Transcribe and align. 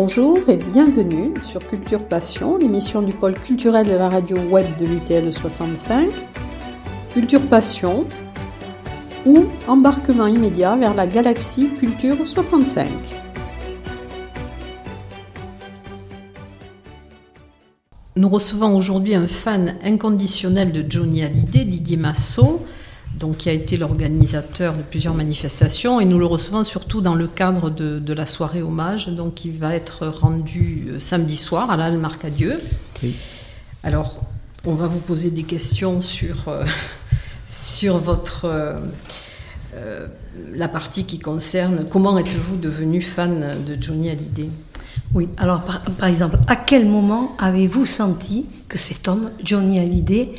Bonjour 0.00 0.38
et 0.48 0.56
bienvenue 0.56 1.34
sur 1.42 1.58
Culture 1.58 2.06
Passion, 2.06 2.56
l'émission 2.56 3.02
du 3.02 3.12
pôle 3.12 3.34
culturel 3.34 3.84
de 3.84 3.94
la 3.94 4.08
radio 4.08 4.36
web 4.36 4.76
de 4.78 4.86
l'UTL 4.86 5.32
65. 5.32 6.12
Culture 7.12 7.44
Passion 7.48 8.06
ou 9.26 9.46
embarquement 9.66 10.28
immédiat 10.28 10.76
vers 10.76 10.94
la 10.94 11.08
galaxie 11.08 11.70
Culture 11.70 12.24
65. 12.24 12.86
Nous 18.14 18.28
recevons 18.28 18.76
aujourd'hui 18.76 19.16
un 19.16 19.26
fan 19.26 19.78
inconditionnel 19.82 20.70
de 20.70 20.88
Johnny 20.88 21.24
Hallyday, 21.24 21.64
Didier 21.64 21.96
Massot, 21.96 22.64
donc 23.18 23.38
qui 23.38 23.48
a 23.48 23.52
été 23.52 23.76
l'organisateur 23.76 24.76
de 24.76 24.82
plusieurs 24.82 25.14
manifestations, 25.14 26.00
et 26.00 26.04
nous 26.04 26.18
le 26.18 26.26
recevons 26.26 26.64
surtout 26.64 27.00
dans 27.00 27.14
le 27.14 27.26
cadre 27.26 27.70
de, 27.70 28.12
la 28.12 28.26
soirée 28.26 28.62
hommage, 28.62 29.08
donc 29.08 29.34
qui 29.34 29.50
va 29.50 29.74
être 29.74 30.06
rendue 30.06 30.88
euh, 30.88 30.98
samedi 30.98 31.36
soir 31.36 31.70
à 31.70 31.76
la 31.76 31.90
Marcadieu. 31.90 32.58
Oui. 33.02 33.16
Alors, 33.82 34.20
on 34.64 34.74
va 34.74 34.86
vous 34.86 34.98
poser 34.98 35.30
des 35.30 35.44
questions 35.44 36.00
sur, 36.00 36.48
euh, 36.48 36.64
sur 37.44 37.98
votre 37.98 38.46
euh, 38.46 40.06
la 40.54 40.68
partie 40.68 41.04
qui 41.04 41.18
concerne 41.18 41.86
comment 41.88 42.18
êtes-vous 42.18 42.56
devenu 42.56 43.00
fan 43.00 43.64
de 43.64 43.76
Johnny 43.80 44.10
Hallyday? 44.10 44.50
Oui, 45.14 45.28
alors 45.36 45.62
par, 45.62 45.82
par 45.82 46.08
exemple, 46.08 46.38
à 46.48 46.56
quel 46.56 46.86
moment 46.86 47.36
avez-vous 47.38 47.86
senti 47.86 48.46
que 48.68 48.78
cet 48.78 49.08
homme, 49.08 49.30
Johnny 49.42 49.78
Hallyday, 49.78 50.32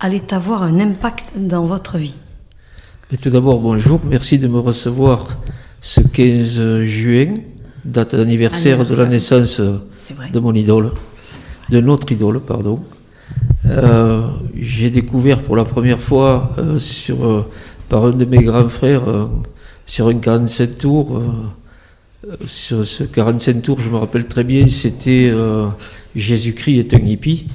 allait 0.00 0.32
avoir 0.32 0.62
un 0.62 0.80
impact 0.80 1.32
dans 1.36 1.66
votre 1.66 1.98
vie 1.98 2.14
tout 3.20 3.30
d'abord, 3.30 3.60
bonjour, 3.60 4.00
merci 4.08 4.38
de 4.38 4.48
me 4.48 4.58
recevoir 4.58 5.36
ce 5.80 6.00
15 6.00 6.82
juin, 6.82 7.34
date 7.84 8.14
d'anniversaire 8.14 8.86
de 8.86 8.94
la 8.94 9.06
naissance 9.06 9.60
de 9.60 10.40
mon 10.40 10.54
idole, 10.54 10.92
de 11.68 11.80
notre 11.80 12.10
idole, 12.10 12.40
pardon. 12.40 12.80
Euh, 13.66 14.28
j'ai 14.58 14.90
découvert 14.90 15.42
pour 15.42 15.56
la 15.56 15.64
première 15.64 16.00
fois 16.00 16.54
euh, 16.58 16.78
sur, 16.78 17.24
euh, 17.24 17.46
par 17.88 18.06
un 18.06 18.12
de 18.12 18.24
mes 18.24 18.42
grands 18.42 18.68
frères 18.68 19.02
sur 19.84 20.08
un 20.08 20.14
47 20.14 20.78
tours. 20.78 21.22
sur 22.46 22.86
ce 22.86 23.04
45 23.04 23.60
tours, 23.62 23.80
je 23.80 23.90
me 23.90 23.96
rappelle 23.96 24.26
très 24.26 24.44
bien, 24.44 24.66
c'était 24.68 25.32
Jésus-Christ 26.16 26.78
est 26.78 26.94
un 26.94 27.04
hippie. 27.04 27.46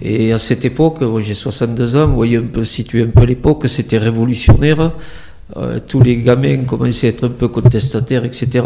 Et 0.00 0.32
à 0.32 0.38
cette 0.38 0.64
époque, 0.64 1.02
j'ai 1.20 1.34
62 1.34 1.96
ans, 1.96 2.06
vous 2.06 2.14
voyez 2.14 2.36
un 2.36 2.42
peu, 2.42 2.64
situer 2.64 3.02
un 3.02 3.08
peu 3.08 3.24
l'époque, 3.24 3.68
c'était 3.68 3.98
révolutionnaire. 3.98 4.92
Euh, 5.56 5.80
tous 5.84 6.00
les 6.00 6.18
gamins 6.22 6.64
commençaient 6.64 7.08
à 7.08 7.10
être 7.10 7.24
un 7.26 7.30
peu 7.30 7.48
contestataires, 7.48 8.24
etc. 8.24 8.64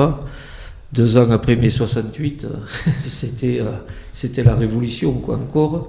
Deux 0.92 1.16
ans 1.16 1.30
après 1.30 1.56
mai 1.56 1.70
68, 1.70 2.46
c'était, 3.04 3.60
euh, 3.60 3.70
c'était 4.12 4.42
la 4.42 4.54
révolution, 4.54 5.12
quoi, 5.12 5.36
encore. 5.36 5.88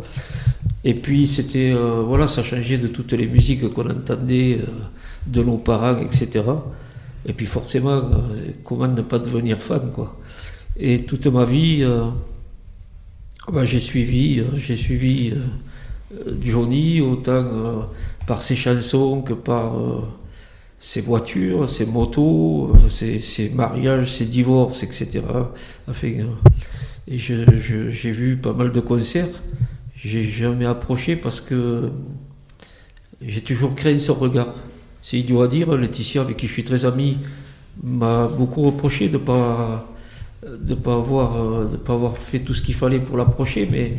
Et 0.85 0.93
puis, 0.93 1.27
c'était, 1.27 1.73
euh, 1.73 2.03
voilà, 2.07 2.27
ça 2.27 2.41
changeait 2.43 2.77
de 2.77 2.87
toutes 2.87 3.11
les 3.13 3.27
musiques 3.27 3.67
qu'on 3.69 3.89
entendait, 3.89 4.59
de 5.27 5.43
nos 5.43 5.57
parents, 5.57 5.97
etc. 5.99 6.41
Et 7.25 7.33
puis, 7.33 7.45
forcément, 7.45 8.01
comment 8.63 8.87
ne 8.87 9.01
pas 9.01 9.19
devenir 9.19 9.61
fan, 9.61 9.91
quoi. 9.93 10.17
Et 10.77 11.03
toute 11.03 11.27
ma 11.27 11.45
vie, 11.45 11.85
ah 13.45 13.51
bah, 13.51 13.65
j'ai 13.65 13.81
suivi, 13.81 14.39
euh, 14.39 14.45
j'ai 14.55 14.77
suivi 14.77 15.31
euh, 15.31 16.27
euh, 16.27 16.35
Johnny 16.41 17.01
autant 17.01 17.89
par 18.25 18.41
ses 18.41 18.55
chansons 18.55 19.21
que 19.21 19.33
par 19.33 19.73
ses 20.79 21.01
voitures, 21.01 21.67
ses 21.67 21.85
motos, 21.85 22.73
ses, 22.87 23.49
mariages, 23.53 24.13
ses 24.13 24.25
divorces, 24.25 24.83
etc. 24.83 25.21
Enfin, 25.89 26.07
j'ai 27.07 28.11
vu 28.11 28.37
pas 28.37 28.53
mal 28.53 28.71
de 28.71 28.79
concerts. 28.79 29.41
J'ai 29.95 30.23
jamais 30.23 30.65
approché 30.65 31.17
parce 31.17 31.41
que 31.41 31.91
j'ai 33.21 33.41
toujours 33.41 33.75
créé 33.75 33.99
son 33.99 34.13
regard. 34.13 34.53
C'est 35.01 35.17
idiot 35.17 35.41
à 35.41 35.49
dire, 35.49 35.75
Laetitia, 35.75 36.21
avec 36.21 36.37
qui 36.37 36.47
je 36.47 36.53
suis 36.53 36.63
très 36.63 36.85
ami, 36.85 37.17
m'a 37.81 38.27
beaucoup 38.27 38.61
reproché 38.61 39.09
de 39.09 39.17
ne 39.17 39.23
pas 39.23 39.92
de 40.45 40.73
ne 40.73 40.75
pas, 40.75 40.93
avoir, 40.93 41.41
euh, 41.41 41.77
pas 41.77 41.93
avoir 41.93 42.17
fait 42.17 42.39
tout 42.39 42.53
ce 42.53 42.61
qu'il 42.61 42.75
fallait 42.75 42.99
pour 42.99 43.17
l'approcher, 43.17 43.67
mais 43.69 43.95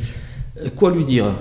euh, 0.60 0.70
quoi 0.70 0.92
lui 0.92 1.04
dire 1.04 1.32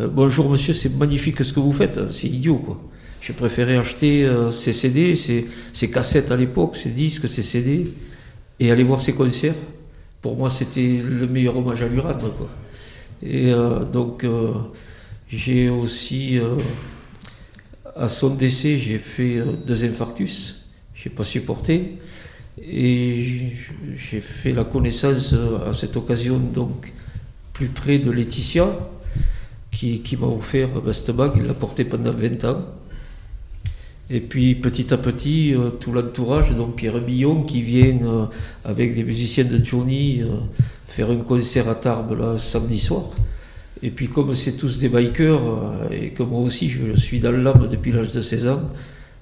euh, 0.00 0.08
Bonjour 0.08 0.48
monsieur, 0.48 0.72
c'est 0.72 0.96
magnifique 0.96 1.44
ce 1.44 1.52
que 1.52 1.60
vous 1.60 1.72
faites, 1.72 2.10
c'est 2.10 2.28
idiot 2.28 2.56
quoi. 2.56 2.80
J'ai 3.20 3.34
préféré 3.34 3.76
acheter 3.76 4.26
ses 4.50 4.72
CD, 4.72 5.14
ses, 5.14 5.90
cassettes 5.90 6.30
à 6.30 6.36
l'époque, 6.36 6.74
ses 6.74 6.88
disques, 6.88 7.28
ses 7.28 7.42
CD, 7.42 7.84
et 8.58 8.70
aller 8.70 8.82
voir 8.82 9.02
ses 9.02 9.12
concerts. 9.12 9.54
Pour 10.22 10.36
moi, 10.36 10.48
c'était 10.48 11.02
le 11.06 11.26
meilleur 11.26 11.54
hommage 11.54 11.82
à 11.82 11.88
lui 11.88 12.00
rendre. 12.00 12.34
Quoi. 12.34 12.48
Et 13.22 13.52
donc, 13.92 14.24
j'ai 15.28 15.68
aussi, 15.68 16.40
à 17.94 18.08
son 18.08 18.30
décès, 18.30 18.78
j'ai 18.78 18.98
fait 18.98 19.44
deux 19.66 19.84
infarctus. 19.84 20.70
J'ai 20.94 21.10
pas 21.10 21.24
supporté. 21.24 21.98
Et 22.58 23.52
j'ai 23.96 24.20
fait 24.20 24.52
la 24.52 24.64
connaissance 24.64 25.32
euh, 25.32 25.70
à 25.70 25.74
cette 25.74 25.96
occasion, 25.96 26.38
donc 26.38 26.92
plus 27.52 27.68
près 27.68 27.98
de 27.98 28.10
Laetitia, 28.10 28.66
qui, 29.70 30.02
m'a 30.20 30.26
offert 30.26 30.68
cette 30.92 31.12
bague, 31.12 31.32
il 31.36 31.44
l'a 31.44 31.54
portée 31.54 31.84
pendant 31.84 32.10
20 32.10 32.44
ans. 32.44 32.62
Et 34.10 34.20
puis 34.20 34.56
petit 34.56 34.92
à 34.92 34.98
petit, 34.98 35.54
euh, 35.54 35.70
tout 35.70 35.92
l'entourage, 35.92 36.50
donc 36.54 36.76
Pierre 36.76 37.00
Billon 37.00 37.44
qui 37.44 37.62
vient 37.62 37.98
euh, 38.02 38.26
avec 38.64 38.94
des 38.94 39.04
musiciens 39.04 39.44
de 39.44 39.64
Johnny 39.64 40.22
faire 40.88 41.10
un 41.10 41.18
concert 41.18 41.68
à 41.68 41.76
Tarbes 41.76 42.18
là, 42.18 42.38
samedi 42.38 42.78
soir. 42.78 43.04
Et 43.82 43.90
puis 43.90 44.08
comme 44.08 44.34
c'est 44.34 44.56
tous 44.58 44.80
des 44.80 44.88
bikers, 44.90 45.40
et 45.90 46.10
que 46.10 46.22
moi 46.22 46.40
aussi 46.40 46.68
je 46.68 46.94
suis 47.00 47.20
dans 47.20 47.32
l'âme 47.32 47.68
depuis 47.70 47.92
l'âge 47.92 48.12
de 48.12 48.20
16 48.20 48.48
ans, 48.48 48.62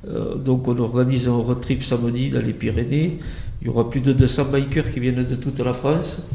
euh, 0.07 0.37
donc 0.37 0.69
on 0.69 0.79
organise 0.79 1.29
un 1.29 1.35
road 1.37 1.61
trip 1.61 1.83
samedi 1.83 2.31
dans 2.31 2.41
les 2.41 2.53
Pyrénées. 2.53 3.19
Il 3.61 3.67
y 3.67 3.71
aura 3.71 3.91
plus 3.91 4.01
de 4.01 4.13
200 4.13 4.53
bikers 4.53 4.93
qui 4.93 5.01
viennent 5.01 5.25
de 5.25 5.35
toute 5.35 5.59
la 5.59 5.73
France, 5.73 6.29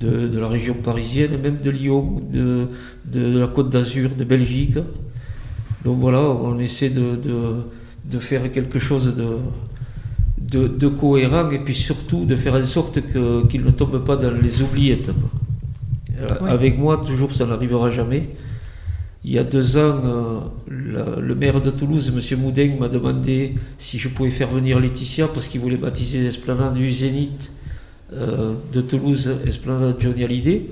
de, 0.00 0.38
la 0.38 0.48
région 0.48 0.74
parisienne, 0.74 1.40
même 1.40 1.56
de 1.56 1.70
Lyon, 1.70 2.20
de, 2.30 2.68
la 3.14 3.46
Côte 3.46 3.70
d'Azur, 3.70 4.10
de 4.10 4.24
Belgique. 4.24 4.76
Donc 5.84 6.00
voilà, 6.00 6.20
on 6.20 6.58
essaie 6.58 6.90
de, 6.90 8.18
faire 8.18 8.52
quelque 8.52 8.78
chose 8.78 9.14
de, 10.38 10.88
cohérent 10.88 11.48
et 11.50 11.58
puis 11.60 11.74
surtout 11.74 12.26
de 12.26 12.36
faire 12.36 12.54
en 12.54 12.62
sorte 12.62 13.00
qu'ils 13.48 13.64
ne 13.64 13.70
tombent 13.70 14.04
pas 14.04 14.16
dans 14.16 14.30
les 14.30 14.60
oubliettes. 14.60 15.10
Euh, 16.20 16.28
avec 16.46 16.78
moi, 16.78 16.98
toujours, 16.98 17.32
ça 17.32 17.46
n'arrivera 17.46 17.90
jamais. 17.90 18.28
Il 19.26 19.32
y 19.32 19.38
a 19.38 19.44
deux 19.44 19.78
ans, 19.78 20.02
euh, 20.04 20.40
le 20.68 21.34
maire 21.34 21.62
de 21.62 21.70
Toulouse, 21.70 22.12
M. 22.14 22.38
Moudin, 22.40 22.76
m'a 22.78 22.90
demandé 22.90 23.54
si 23.78 23.98
je 23.98 24.10
pouvais 24.10 24.30
faire 24.30 24.50
venir 24.50 24.78
Laetitia 24.78 25.28
parce 25.28 25.48
qu'il 25.48 25.62
voulait 25.62 25.78
baptiser 25.78 26.20
l'esplanade 26.20 26.74
du 26.74 26.90
Zénith 26.90 27.50
euh, 28.12 28.54
de 28.74 28.82
Toulouse, 28.82 29.34
esplanade 29.46 29.96
Johnny 29.98 30.24
Hallyday. 30.24 30.66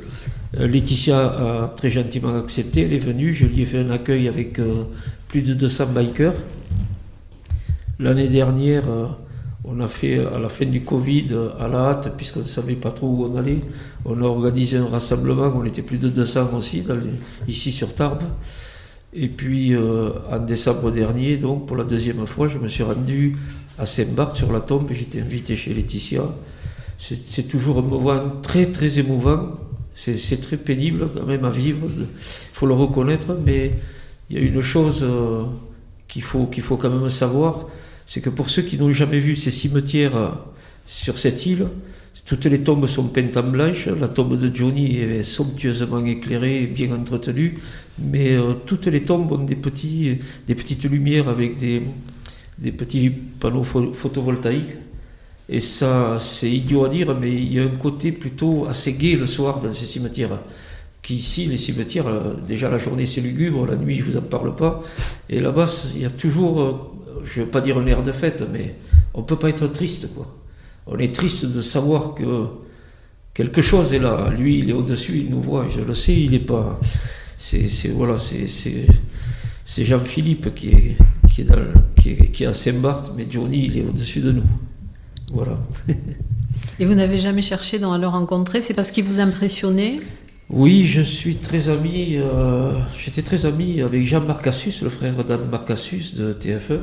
Euh, 0.59 0.67
Laetitia 0.67 1.65
a 1.65 1.69
très 1.75 1.91
gentiment 1.91 2.37
accepté, 2.37 2.83
elle 2.83 2.93
est 2.93 2.99
venue, 2.99 3.33
je 3.33 3.47
lui 3.47 3.63
ai 3.63 3.65
fait 3.65 3.79
un 3.79 3.89
accueil 3.89 4.29
avec 4.29 4.61
plus 5.29 5.41
de 5.41 5.55
200 5.55 5.87
bikers. 5.87 6.35
L'année 7.99 8.29
dernière, 8.29 8.85
on 9.65 9.81
a 9.81 9.89
fait, 9.89 10.19
à 10.19 10.39
la 10.39 10.49
fin 10.49 10.67
du 10.67 10.83
Covid, 10.83 11.29
à 11.59 11.69
la 11.69 11.79
hâte, 11.91 12.17
puisqu'on 12.17 12.41
ne 12.41 12.45
savait 12.45 12.75
pas 12.75 12.91
trop 12.91 13.09
où 13.09 13.25
on 13.27 13.37
allait, 13.37 13.61
on 14.05 14.21
a 14.21 14.25
organisé 14.25 14.77
un 14.77 14.89
rassemblement, 14.89 15.53
on 15.55 15.65
était 15.65 15.83
plus 15.83 15.99
de 15.99 16.09
200 16.09 16.51
aussi, 16.57 16.85
ici 17.47 17.71
sur 17.71 17.95
Tarbes. 17.95 18.25
Et 19.15 19.29
puis, 19.29 19.75
euh, 19.75 20.11
en 20.31 20.39
décembre 20.39 20.91
dernier, 20.91 21.37
donc, 21.37 21.67
pour 21.67 21.77
la 21.77 21.85
deuxième 21.85 22.27
fois, 22.27 22.49
je 22.49 22.59
me 22.59 22.67
suis 22.67 22.83
rendu 22.83 23.37
à 23.79 23.87
Saint-Barth 23.87 24.35
sur 24.35 24.53
la 24.53 24.61
tombe, 24.61 24.89
j'étais 24.91 25.21
invité 25.21 25.55
chez 25.55 25.73
Laetitia. 25.73 26.25
C'est 26.99 27.49
toujours 27.49 27.79
un 27.79 27.83
moment 27.83 28.23
très, 28.43 28.67
très 28.67 28.99
émouvant. 28.99 29.51
C'est 29.95 30.41
très 30.41 30.57
pénible 30.57 31.09
quand 31.15 31.27
même 31.27 31.45
à 31.45 31.51
vivre, 31.51 31.87
il 31.87 32.07
faut 32.53 32.67
le 32.67 32.73
reconnaître, 32.73 33.37
mais 33.45 33.73
il 34.31 34.39
y 34.39 34.41
a 34.41 34.43
une 34.43 34.63
chose 34.63 35.03
euh, 35.03 35.45
qu'il 36.09 36.23
faut, 36.23 36.47
qu'il 36.47 36.63
faut 36.63 36.79
quand 36.79 36.89
même 36.89 37.11
savoir, 37.11 37.67
c'est 38.07 38.21
que 38.21 38.31
pour 38.31 38.51
ceux 38.51 38.63
qui 38.63 38.77
n'ont 38.77 38.93
jamais 38.93 39.19
vu 39.19 39.37
ces 39.37 39.51
cimetières 39.51 40.17
euh, 40.17 40.29
sur 40.87 41.19
cette 41.19 41.47
île, 41.47 41.67
toutes 42.27 42.45
les 42.45 42.63
tombes 42.63 42.87
sont 42.87 43.09
peintes 43.09 43.37
en 43.39 43.43
blanche. 43.43 43.87
La 43.87 44.09
tombe 44.09 44.37
de 44.37 44.55
Johnny 44.55 44.97
est 44.97 45.23
somptueusement 45.23 46.05
éclairée, 46.05 46.67
bien 46.67 46.93
entretenue, 46.93 47.59
mais 47.99 48.33
euh, 48.33 48.53
toutes 48.67 48.87
les 48.87 49.03
tombes 49.03 49.33
ont 49.33 49.39
des, 49.39 49.57
petits, 49.57 50.19
des 50.47 50.55
petites 50.55 50.85
lumières 50.85 51.29
avec 51.29 51.57
des, 51.57 51.83
des 52.59 52.73
petits 52.73 53.11
panneaux 53.11 53.65
photovoltaïques. 53.65 54.77
Et 55.49 55.61
ça, 55.61 56.19
c'est 56.21 56.51
idiot 56.51 56.85
à 56.85 56.89
dire, 56.89 57.17
mais 57.19 57.33
il 57.33 57.53
y 57.53 57.59
a 57.59 57.65
un 57.65 57.77
côté 57.77 58.13
plutôt 58.13 58.67
assez 58.69 58.93
gai 58.93 59.17
le 59.17 59.27
soir 59.27 59.59
dans 59.59 59.73
ces 59.73 59.87
cimetières. 59.87 60.39
Qu'ici, 61.01 61.47
les 61.47 61.57
cimetières, 61.57 62.07
euh, 62.07 62.35
déjà 62.47 62.71
la 62.71 62.79
journée 62.79 63.07
c'est 63.07 63.21
lugubre, 63.21 63.67
la 63.67 63.77
nuit 63.77 63.97
je 63.97 64.05
vous 64.05 64.17
en 64.17 64.23
parle 64.23 64.55
pas. 64.55 64.83
Et 65.29 65.41
là-bas, 65.41 65.67
il 65.97 66.03
y 66.03 66.05
a 66.05 66.11
toujours 66.11 66.92
je 67.25 67.41
ne 67.41 67.45
veux 67.45 67.51
pas 67.51 67.61
dire 67.61 67.79
un 67.79 67.87
air 67.87 68.03
de 68.03 68.13
fête, 68.13 68.45
mais 68.53 68.77
on 69.15 69.21
ne 69.21 69.27
peut 69.27 69.37
pas 69.37 69.49
être 69.49 69.67
triste. 69.67 70.15
Quoi. 70.15 70.27
On 70.87 70.99
est 70.99 71.15
triste 71.15 71.47
de 71.47 71.63
savoir 71.63 72.15
que 72.15 72.47
quelque 73.35 73.63
chose 73.63 73.93
est 73.93 73.99
là. 73.99 74.31
Lui, 74.37 74.59
il 74.59 74.71
est 74.71 74.75
au-dessus, 74.75 75.19
il 75.25 75.31
nous 75.31 75.43
voit, 75.43 75.67
je 75.69 75.81
le 75.81 75.95
sais, 75.95 76.15
il 76.15 76.33
n'est 76.33 76.39
pas. 76.39 76.81
C'est, 77.37 77.69
voilà, 77.89 78.17
c'est, 78.17 79.85
Jean-Philippe 79.85 80.55
qui 80.55 80.69
est, 80.69 80.97
qui, 81.29 81.43
est 81.43 81.47
qui, 82.01 82.31
qui 82.31 82.47
à 82.47 82.53
Saint-Barth, 82.53 83.13
mais 83.17 83.27
Johnny, 83.29 83.67
il 83.67 83.79
est 83.79 83.83
au-dessus 83.83 84.21
de 84.21 84.33
nous. 84.33 84.45
Voilà. 85.33 85.59
Et 86.79 86.85
vous 86.85 86.95
n'avez 86.95 87.19
jamais 87.19 87.43
cherché 87.43 87.79
dans 87.79 87.93
à 87.93 87.99
le 87.99 88.07
rencontrer 88.07 88.61
C'est 88.61 88.75
parce 88.75 88.91
qu'il 88.91 89.05
vous 89.05 89.21
impressionnait? 89.21 90.01
Oui, 90.51 90.87
je 90.87 91.01
suis 91.01 91.37
très 91.37 91.69
ami. 91.69 92.17
Euh, 92.17 92.73
j'étais 92.99 93.23
très 93.23 93.47
ami 93.47 93.81
avec 93.81 94.05
Jean 94.05 94.21
Marcassus, 94.21 94.75
le 94.83 94.91
frère 94.91 95.25
d'Anne 95.25 95.49
Marcassus 95.51 96.15
de 96.15 96.33
TFE. 96.33 96.81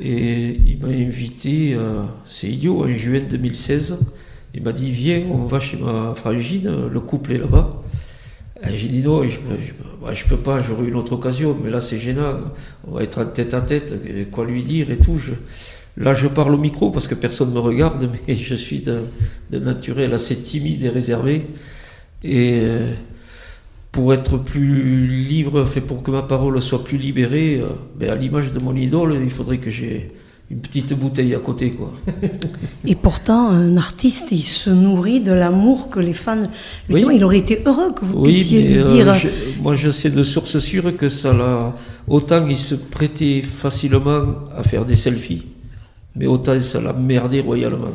Et 0.00 0.58
il 0.66 0.78
m'a 0.80 0.88
invité, 0.88 1.74
euh, 1.74 2.02
c'est 2.26 2.48
idiot, 2.48 2.84
en 2.84 2.88
juin 2.88 3.20
2016. 3.28 3.98
Il 4.54 4.62
m'a 4.62 4.72
dit 4.72 4.90
Viens, 4.90 5.22
on 5.30 5.46
va 5.46 5.60
chez 5.60 5.76
ma 5.76 6.14
frangine, 6.14 6.88
le 6.88 7.00
couple 7.00 7.32
est 7.32 7.38
là-bas. 7.38 7.82
J'ai 8.74 8.88
dit 8.88 9.02
non, 9.02 9.22
je 9.24 9.38
ne 9.40 10.28
peux 10.28 10.36
pas, 10.36 10.60
j'aurai 10.60 10.86
une 10.86 10.94
autre 10.94 11.14
occasion, 11.14 11.56
mais 11.62 11.68
là 11.68 11.80
c'est 11.80 11.98
gênant, 11.98 12.38
on 12.86 12.92
va 12.92 13.02
être 13.02 13.20
en 13.20 13.26
tête 13.26 13.54
à 13.54 13.60
tête, 13.60 13.92
quoi 14.30 14.46
lui 14.46 14.62
dire 14.62 14.90
et 14.92 14.98
tout. 14.98 15.18
Là, 15.96 16.14
je 16.14 16.26
parle 16.26 16.54
au 16.54 16.58
micro 16.58 16.90
parce 16.90 17.06
que 17.06 17.14
personne 17.14 17.50
ne 17.50 17.54
me 17.54 17.60
regarde, 17.60 18.08
mais 18.28 18.34
je 18.34 18.54
suis 18.54 18.80
de, 18.80 19.02
naturel 19.50 20.14
assez 20.14 20.36
timide 20.36 20.84
et 20.84 20.88
réservé. 20.88 21.46
Et 22.22 22.60
euh, 22.60 22.94
pour 23.92 24.12
être 24.14 24.38
plus 24.38 25.06
libre, 25.06 25.64
fait 25.66 25.80
pour 25.80 26.02
que 26.02 26.10
ma 26.10 26.22
parole 26.22 26.60
soit 26.60 26.82
plus 26.82 26.98
libérée, 26.98 27.60
euh, 27.60 27.68
ben, 27.96 28.10
à 28.10 28.16
l'image 28.16 28.50
de 28.52 28.58
mon 28.58 28.74
idole, 28.74 29.20
il 29.22 29.30
faudrait 29.30 29.58
que 29.58 29.70
j'ai 29.70 30.12
une 30.50 30.58
petite 30.60 30.92
bouteille 30.94 31.34
à 31.34 31.38
côté. 31.38 31.72
Quoi. 31.72 31.92
et 32.86 32.94
pourtant, 32.94 33.50
un 33.50 33.76
artiste, 33.76 34.32
il 34.32 34.42
se 34.42 34.70
nourrit 34.70 35.20
de 35.20 35.32
l'amour 35.32 35.90
que 35.90 36.00
les 36.00 36.14
fans 36.14 36.48
lui 36.88 37.04
Il 37.14 37.24
aurait 37.24 37.38
été 37.38 37.62
heureux 37.64 37.92
que 37.92 38.04
vous 38.04 38.22
puissiez 38.22 38.62
lui 38.62 38.78
euh, 38.78 38.92
dire. 38.92 39.14
moi, 39.62 39.76
je 39.76 39.90
sais 39.90 40.10
de 40.10 40.22
source 40.22 40.58
sûre 40.58 40.96
que 40.96 41.08
ça 41.08 41.32
l'a. 41.32 41.74
Autant 42.08 42.46
il 42.48 42.56
se 42.56 42.74
prêtait 42.74 43.42
facilement 43.42 44.24
à 44.56 44.62
faire 44.62 44.84
des 44.84 44.96
selfies 44.96 45.44
mais 46.14 46.26
autant 46.26 46.58
ça 46.60 46.80
l'a 46.80 46.92
merdé 46.92 47.40
royalement. 47.40 47.92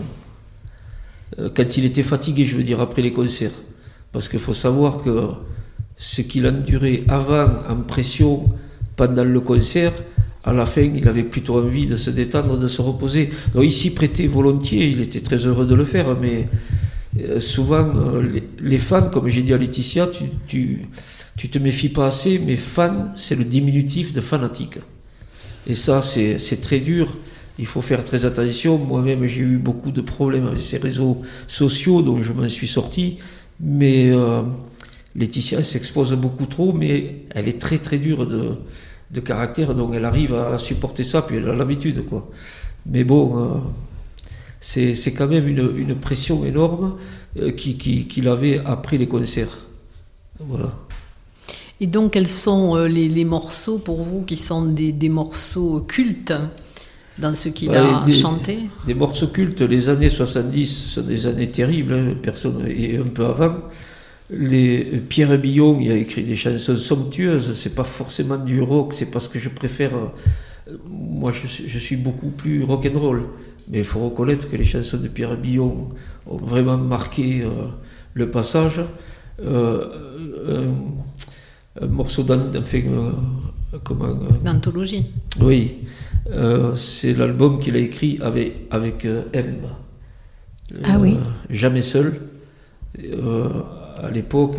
Euh, 1.39 1.49
quand 1.53 1.77
il 1.77 1.85
était 1.85 2.03
fatigué, 2.03 2.45
je 2.45 2.55
veux 2.55 2.63
dire, 2.63 2.79
après 2.79 3.01
les 3.01 3.11
concerts. 3.11 3.51
Parce 4.11 4.27
qu'il 4.29 4.39
faut 4.39 4.53
savoir 4.53 5.03
que 5.03 5.29
ce 5.97 6.21
qu'il 6.21 6.47
endurait 6.47 7.03
avant 7.07 7.47
en 7.69 7.77
pression 7.77 8.49
pendant 8.95 9.23
le 9.23 9.39
concert, 9.41 9.93
à 10.43 10.53
la 10.53 10.65
fin, 10.65 10.81
il 10.81 11.07
avait 11.07 11.23
plutôt 11.23 11.57
envie 11.57 11.87
de 11.87 11.95
se 11.95 12.09
détendre, 12.09 12.57
de 12.57 12.67
se 12.67 12.81
reposer. 12.81 13.29
Donc 13.53 13.63
il 13.65 13.71
s'y 13.71 13.93
prêtait 13.93 14.27
volontiers, 14.27 14.87
il 14.87 15.01
était 15.01 15.19
très 15.19 15.37
heureux 15.45 15.65
de 15.65 15.75
le 15.75 15.83
faire, 15.83 16.15
mais 16.19 16.47
euh, 17.19 17.39
souvent, 17.39 17.89
euh, 17.95 18.39
les, 18.59 18.77
fans, 18.77 19.09
comme 19.09 19.27
j'ai 19.27 19.41
dit 19.41 19.53
à 19.53 19.57
Laetitia, 19.57 20.07
tu, 20.47 20.87
tu, 21.35 21.49
te 21.49 21.59
méfies 21.59 21.89
pas 21.89 22.07
assez, 22.07 22.39
mais 22.39 22.55
fan, 22.55 23.11
c'est 23.15 23.35
le 23.35 23.43
diminutif 23.43 24.13
de 24.13 24.21
fanatique. 24.21 24.79
Et 25.67 25.75
ça, 25.75 26.01
c'est 26.01 26.61
très 26.61 26.79
dur 26.79 27.17
il 27.59 27.65
faut 27.65 27.81
faire 27.81 28.03
très 28.03 28.25
attention. 28.25 28.77
Moi-même, 28.77 29.25
j'ai 29.25 29.41
eu 29.41 29.57
beaucoup 29.57 29.91
de 29.91 30.01
problèmes 30.01 30.47
avec 30.47 30.59
ces 30.59 30.77
réseaux 30.77 31.21
sociaux, 31.47 32.01
donc 32.01 32.21
je 32.21 32.31
m'en 32.31 32.47
suis 32.47 32.67
sorti. 32.67 33.17
Mais 33.59 34.11
euh, 34.11 34.43
Laetitia 35.17 35.63
s'expose 35.63 36.13
beaucoup 36.13 36.45
trop, 36.45 36.73
mais 36.73 37.23
elle 37.31 37.47
est 37.47 37.59
très 37.59 37.79
très 37.79 37.97
dure 37.97 38.27
de, 38.27 38.51
de, 39.11 39.19
caractère, 39.19 39.73
donc 39.73 39.93
elle 39.95 40.05
arrive 40.05 40.35
à 40.35 40.57
supporter 40.59 41.03
ça, 41.03 41.23
puis 41.23 41.37
elle 41.37 41.49
a 41.49 41.55
l'habitude. 41.55 42.05
quoi. 42.05 42.29
Mais 42.85 43.03
bon, 43.03 43.37
euh, 43.37 43.57
c'est 44.59 45.13
quand 45.13 45.27
même 45.27 45.47
une, 45.47 45.71
une 45.75 45.95
pression 45.95 46.45
énorme 46.45 46.97
euh, 47.37 47.51
qu'il 47.51 47.77
qui, 47.77 48.27
avait 48.27 48.61
après 48.63 48.97
les 48.97 49.07
concerts. 49.07 49.57
Voilà. 50.39 50.73
Et 51.79 51.87
donc, 51.87 52.13
quels 52.13 52.27
sont 52.27 52.75
les, 52.85 53.07
les, 53.07 53.25
morceaux 53.25 53.79
pour 53.79 54.01
vous 54.03 54.23
qui 54.23 54.37
sont 54.37 54.65
des, 54.65 54.91
des 54.91 55.09
morceaux 55.09 55.81
cultes 55.81 56.33
dans 57.17 57.33
ce 57.33 57.49
qu'il 57.49 57.75
a 57.75 58.03
chanté? 58.11 58.69
Des 58.85 58.93
morceaux 58.93 59.27
cultes, 59.27 59.61
les 59.61 59.89
années 59.89 60.09
70 60.09 60.65
sont 60.65 61.01
des 61.01 61.25
années 61.25 61.49
terribles, 61.49 61.93
hein, 61.93 62.15
personne, 62.21 62.65
et 62.67 62.97
un 62.97 63.03
peu 63.03 63.25
avant. 63.25 63.55
Les, 64.29 64.83
Pierre 65.07 65.37
Billon 65.37 65.79
il 65.79 65.91
a 65.91 65.95
écrit 65.95 66.23
des 66.23 66.35
chansons 66.35 66.75
somptueuses, 66.75 67.53
c'est 67.53 67.75
pas 67.75 67.85
forcément 67.85 68.37
du 68.37 68.61
rock, 68.61 68.93
c'est 68.93 69.09
parce 69.11 69.27
que 69.27 69.39
je 69.39 69.49
préfère. 69.49 69.91
Moi, 70.89 71.31
je, 71.31 71.79
suis 71.79 71.95
beaucoup 71.95 72.29
plus 72.29 72.63
rock 72.63 72.89
and 72.93 72.99
roll, 72.99 73.23
mais 73.69 73.79
il 73.79 73.83
faut 73.85 74.01
reconnaître 74.01 74.49
que 74.49 74.57
les 74.57 74.65
chansons 74.65 74.97
de 74.97 75.07
Pierre 75.07 75.37
Billon 75.37 75.89
ont 76.25 76.37
vraiment 76.37 76.77
marqué 76.77 77.41
euh, 77.41 77.67
le 78.13 78.29
passage. 78.29 78.81
Euh, 79.41 79.85
un, 81.79 81.87
morceau 81.87 82.25
euh, 82.29 83.11
d'anthologie. 84.43 85.05
Oui. 85.39 85.75
Euh, 86.29 86.75
c'est 86.75 87.13
l'album 87.13 87.59
qu'il 87.59 87.75
a 87.75 87.79
écrit 87.79 88.19
avec, 88.21 88.53
avec 88.71 89.05
euh, 89.05 89.23
M. 89.33 89.57
ah 90.83 90.97
oui. 90.99 91.13
Euh, 91.13 91.23
jamais 91.49 91.81
seul. 91.81 92.19
À 94.01 94.11
l'époque, 94.11 94.57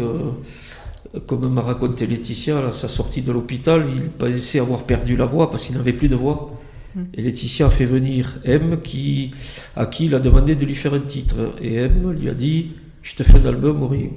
comme 1.26 1.52
m'a 1.52 1.62
raconté 1.62 2.06
Laetitia, 2.06 2.68
à 2.68 2.72
sa 2.72 2.88
sortie 2.88 3.22
de 3.22 3.32
l'hôpital, 3.32 3.86
il 3.94 4.10
pensait 4.10 4.60
avoir 4.60 4.82
perdu 4.82 5.16
la 5.16 5.24
voix 5.24 5.50
parce 5.50 5.64
qu'il 5.64 5.76
n'avait 5.76 5.92
plus 5.92 6.08
de 6.08 6.16
voix. 6.16 6.52
Hmm. 6.94 7.04
Et 7.14 7.22
Laetitia 7.22 7.66
a 7.66 7.70
fait 7.70 7.84
venir 7.84 8.38
M 8.44 8.80
qui, 8.82 9.32
à 9.76 9.86
qui 9.86 10.06
il 10.06 10.14
a 10.14 10.20
demandé 10.20 10.54
de 10.54 10.64
lui 10.64 10.74
faire 10.74 10.94
un 10.94 11.00
titre. 11.00 11.54
Et 11.62 11.74
M 11.74 12.12
lui 12.12 12.28
a 12.28 12.34
dit 12.34 12.72
Je 13.02 13.14
te 13.14 13.22
fais 13.22 13.38
un 13.38 13.46
album 13.46 13.82
ou 13.82 13.88
rien. 13.88 14.10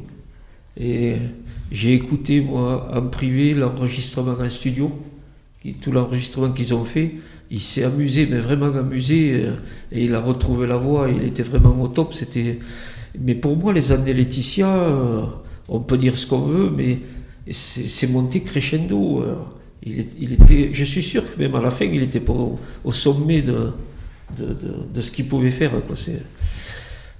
Et 0.80 1.16
j'ai 1.72 1.94
écouté, 1.94 2.42
moi, 2.42 2.90
en 2.94 3.08
privé, 3.08 3.54
l'enregistrement 3.54 4.36
en 4.40 4.50
studio, 4.50 4.92
tout 5.82 5.92
l'enregistrement 5.92 6.52
qu'ils 6.52 6.74
ont 6.74 6.86
fait 6.86 7.16
il 7.52 7.60
s'est 7.60 7.84
amusé, 7.84 8.28
mais 8.28 8.40
vraiment 8.40 8.74
amusé, 8.74 9.44
euh, 9.44 9.52
et 9.92 10.06
il 10.06 10.16
a 10.16 10.22
retrouvé 10.22 10.68
la 10.68 10.78
voix, 10.78 11.10
il 11.10 11.24
était 11.24 11.44
vraiment 11.44 11.80
au 11.82 11.90
top. 11.90 12.14
C'était, 12.14 12.60
mais 13.20 13.36
pour 13.36 13.58
moi, 13.58 13.74
les 13.74 13.92
années 13.92 14.14
Laetitia, 14.14 14.68
euh, 14.68 15.24
on 15.70 15.80
peut 15.80 15.98
dire 15.98 16.18
ce 16.18 16.26
qu'on 16.26 16.42
veut, 16.42 16.70
mais 16.70 17.00
c'est 17.52 18.08
monté 18.08 18.42
crescendo. 18.42 19.24
Il, 19.84 20.34
était, 20.34 20.70
je 20.74 20.84
suis 20.84 21.02
sûr 21.02 21.24
que 21.24 21.40
même 21.40 21.56
à 21.56 21.62
la 21.62 21.72
fin, 21.72 21.86
il 21.86 22.04
était 22.04 22.22
au, 22.30 22.60
au 22.84 22.92
sommet 22.92 23.42
de, 23.42 23.72
de, 24.38 25.02
ce 25.02 25.12
qu'il 25.12 25.28
pouvait 25.28 25.52
faire. 25.52 25.72
C'est 25.96 26.22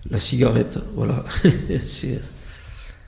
la 0.10 0.18
cigarette, 0.18 0.80
voilà. 0.96 1.24
c'est 1.84 2.22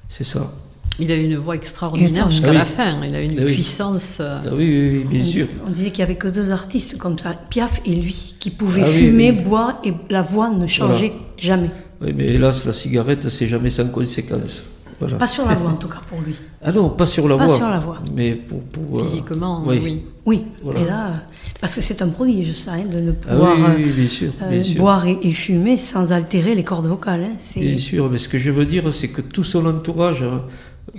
ça. 0.07 0.53
Il 0.99 1.11
a 1.11 1.15
une 1.15 1.37
voix 1.37 1.55
extraordinaire 1.55 2.29
jusqu'à 2.29 2.51
ah 2.51 2.53
la 2.53 2.65
fin. 2.65 3.03
Il 3.03 3.15
a 3.15 3.23
une 3.23 3.39
ah 3.39 3.45
puissance. 3.45 4.17
Euh, 4.19 4.41
ah 4.45 4.49
oui, 4.53 5.03
oui, 5.03 5.05
bien 5.05 5.25
sûr. 5.25 5.47
On 5.65 5.71
disait 5.71 5.89
qu'il 5.89 6.05
n'y 6.05 6.11
avait 6.11 6.19
que 6.19 6.27
deux 6.27 6.51
artistes 6.51 6.99
comme 6.99 7.17
ça, 7.17 7.33
Piaf 7.33 7.81
et 7.85 7.95
lui, 7.95 8.35
qui 8.39 8.51
pouvaient 8.51 8.85
fumer, 8.85 9.31
boire 9.31 9.79
et 9.83 9.93
la 10.09 10.21
voix 10.21 10.51
ne 10.51 10.67
changeait 10.67 11.13
jamais. 11.37 11.69
Oui, 12.03 12.13
mais 12.15 12.25
hélas, 12.25 12.65
la 12.65 12.73
cigarette, 12.73 13.29
c'est 13.29 13.47
jamais 13.47 13.69
sans 13.69 13.87
conséquence. 13.87 14.63
Pas 15.19 15.27
sur 15.27 15.45
la 15.45 15.55
voix, 15.55 15.71
en 15.71 15.75
tout 15.75 15.87
cas, 15.95 16.01
pour 16.07 16.21
lui. 16.21 16.35
Ah 16.61 16.71
non, 16.71 16.89
pas 16.89 17.05
sur 17.05 17.27
la 17.27 17.35
voix. 17.35 17.47
Pas 17.47 17.57
sur 17.57 17.69
la 17.69 17.79
voix. 17.79 17.99
Mais 18.13 18.35
pour. 18.35 18.61
Euh, 18.99 19.03
Physiquement, 19.03 19.63
oui. 19.65 20.03
Oui, 20.25 20.43
et 20.77 20.85
là, 20.85 21.23
parce 21.59 21.75
que 21.75 21.81
c'est 21.81 22.01
un 22.01 22.07
prodige, 22.07 22.53
ça, 22.53 22.73
hein, 22.73 22.85
de 22.85 22.99
ne 22.99 23.11
pouvoir 23.11 23.57
bien 23.57 24.07
sûr, 24.07 24.31
boire 24.77 25.05
et, 25.05 25.31
fumer 25.33 25.75
sans 25.75 26.13
altérer 26.13 26.55
les 26.55 26.63
cordes 26.63 26.87
vocales. 26.87 27.23
Hein, 27.23 27.59
bien 27.59 27.77
sûr, 27.77 28.09
mais 28.09 28.17
ce 28.17 28.29
que 28.29 28.37
je 28.37 28.49
veux 28.49 28.65
dire, 28.65 28.93
c'est 28.93 29.09
que 29.09 29.19
tout 29.19 29.43
son 29.43 29.65
entourage, 29.65 30.23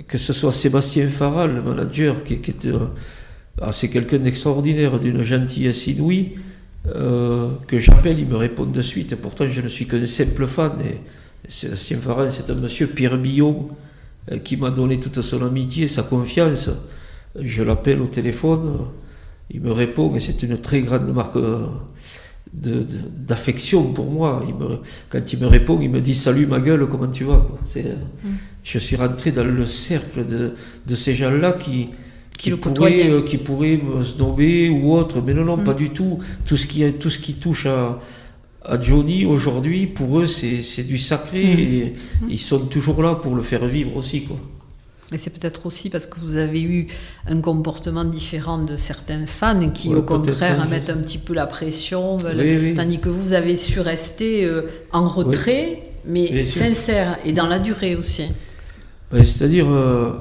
que 0.07 0.19
ce 0.19 0.31
soit 0.31 0.51
Sébastien 0.51 1.07
Faral, 1.09 1.55
le 1.55 1.63
manager, 1.63 2.23
qui. 2.23 2.39
Euh, 2.65 2.85
ah, 3.61 3.71
c'est 3.71 3.89
quelqu'un 3.89 4.19
d'extraordinaire, 4.19 4.99
d'une 4.99 5.23
gentillesse 5.23 5.87
inouïe, 5.87 6.35
euh, 6.87 7.49
que 7.67 7.79
j'appelle, 7.79 8.19
il 8.19 8.27
me 8.27 8.35
répond 8.35 8.65
de 8.65 8.81
suite. 8.81 9.13
Et 9.13 9.15
pourtant, 9.15 9.45
je 9.49 9.61
ne 9.61 9.67
suis 9.67 9.87
qu'un 9.87 10.05
simple 10.05 10.47
fan. 10.47 10.73
Et 10.81 10.99
Sébastien 11.49 11.99
Faral, 11.99 12.31
c'est 12.31 12.49
un 12.49 12.55
monsieur, 12.55 12.87
Pierre 12.87 13.17
Billon, 13.17 13.69
euh, 14.31 14.39
qui 14.39 14.57
m'a 14.57 14.71
donné 14.71 14.99
toute 14.99 15.21
son 15.21 15.45
amitié, 15.45 15.87
sa 15.87 16.03
confiance. 16.03 16.69
Je 17.39 17.63
l'appelle 17.63 18.01
au 18.01 18.07
téléphone, 18.07 18.77
il 19.51 19.61
me 19.61 19.71
répond, 19.71 20.15
et 20.15 20.19
c'est 20.19 20.41
une 20.43 20.57
très 20.57 20.81
grande 20.81 21.13
marque 21.13 21.37
d'affection 22.53 23.91
pour 23.91 24.09
moi. 24.09 24.43
Il 24.47 24.55
me, 24.55 24.77
quand 25.09 25.33
il 25.33 25.39
me 25.39 25.47
répond, 25.47 25.79
il 25.81 25.89
me 25.89 26.01
dit 26.01 26.15
Salut 26.15 26.47
ma 26.47 26.59
gueule, 26.59 26.87
comment 26.87 27.07
tu 27.07 27.25
vas? 27.25 27.45
Mm. 27.75 28.29
Je 28.63 28.79
suis 28.79 28.95
rentré 28.95 29.31
dans 29.31 29.43
le 29.43 29.65
cercle 29.65 30.25
de, 30.25 30.53
de 30.87 30.95
ces 30.95 31.13
gens-là 31.13 31.53
qui, 31.53 31.89
qui, 32.37 32.51
pourraient, 32.51 33.09
euh, 33.09 33.21
qui 33.21 33.37
pourraient 33.37 33.77
me 33.77 34.03
snobber 34.03 34.69
ou 34.69 34.93
autre, 34.93 35.21
mais 35.21 35.33
non, 35.33 35.45
non, 35.45 35.57
pas 35.57 35.73
mm. 35.73 35.77
du 35.77 35.89
tout. 35.91 36.19
Tout 36.45 36.57
ce 36.57 36.67
qui, 36.67 36.91
tout 36.93 37.09
ce 37.09 37.19
qui 37.19 37.35
touche 37.35 37.65
à, 37.65 37.99
à 38.63 38.81
Johnny 38.81 39.25
aujourd'hui, 39.25 39.87
pour 39.87 40.19
eux, 40.19 40.27
c'est, 40.27 40.83
du 40.83 40.97
sacré 40.97 41.43
mm. 41.43 41.59
et 41.59 41.93
ils 42.29 42.39
sont 42.39 42.65
toujours 42.65 43.01
là 43.01 43.15
pour 43.15 43.35
le 43.35 43.41
faire 43.41 43.65
vivre 43.65 43.95
aussi. 43.95 44.23
Quoi. 44.23 44.37
Et 45.11 45.17
c'est 45.17 45.29
peut-être 45.29 45.67
aussi 45.67 45.89
parce 45.89 46.07
que 46.07 46.19
vous 46.19 46.35
avez 46.35 46.63
eu 46.63 46.87
un 47.27 47.39
comportement 47.39 48.05
différent 48.05 48.63
de 48.63 48.75
certains 48.75 49.27
fans 49.27 49.69
qui, 49.69 49.93
au 49.93 50.01
contraire, 50.01 50.67
mettent 50.67 50.89
un 50.89 50.97
petit 50.97 51.19
peu 51.19 51.33
la 51.33 51.45
pression, 51.45 52.17
tandis 52.17 52.99
que 52.99 53.09
vous 53.09 53.33
avez 53.33 53.55
su 53.55 53.79
rester 53.79 54.45
euh, 54.45 54.63
en 54.91 55.07
retrait 55.07 55.83
mais 56.07 56.45
sincère 56.45 57.17
et 57.25 57.33
dans 57.33 57.47
la 57.47 57.59
durée 57.59 57.95
aussi. 57.95 58.23
Ben, 59.11 59.23
c'est-à-dire, 59.23 59.67
euh, 59.69 60.11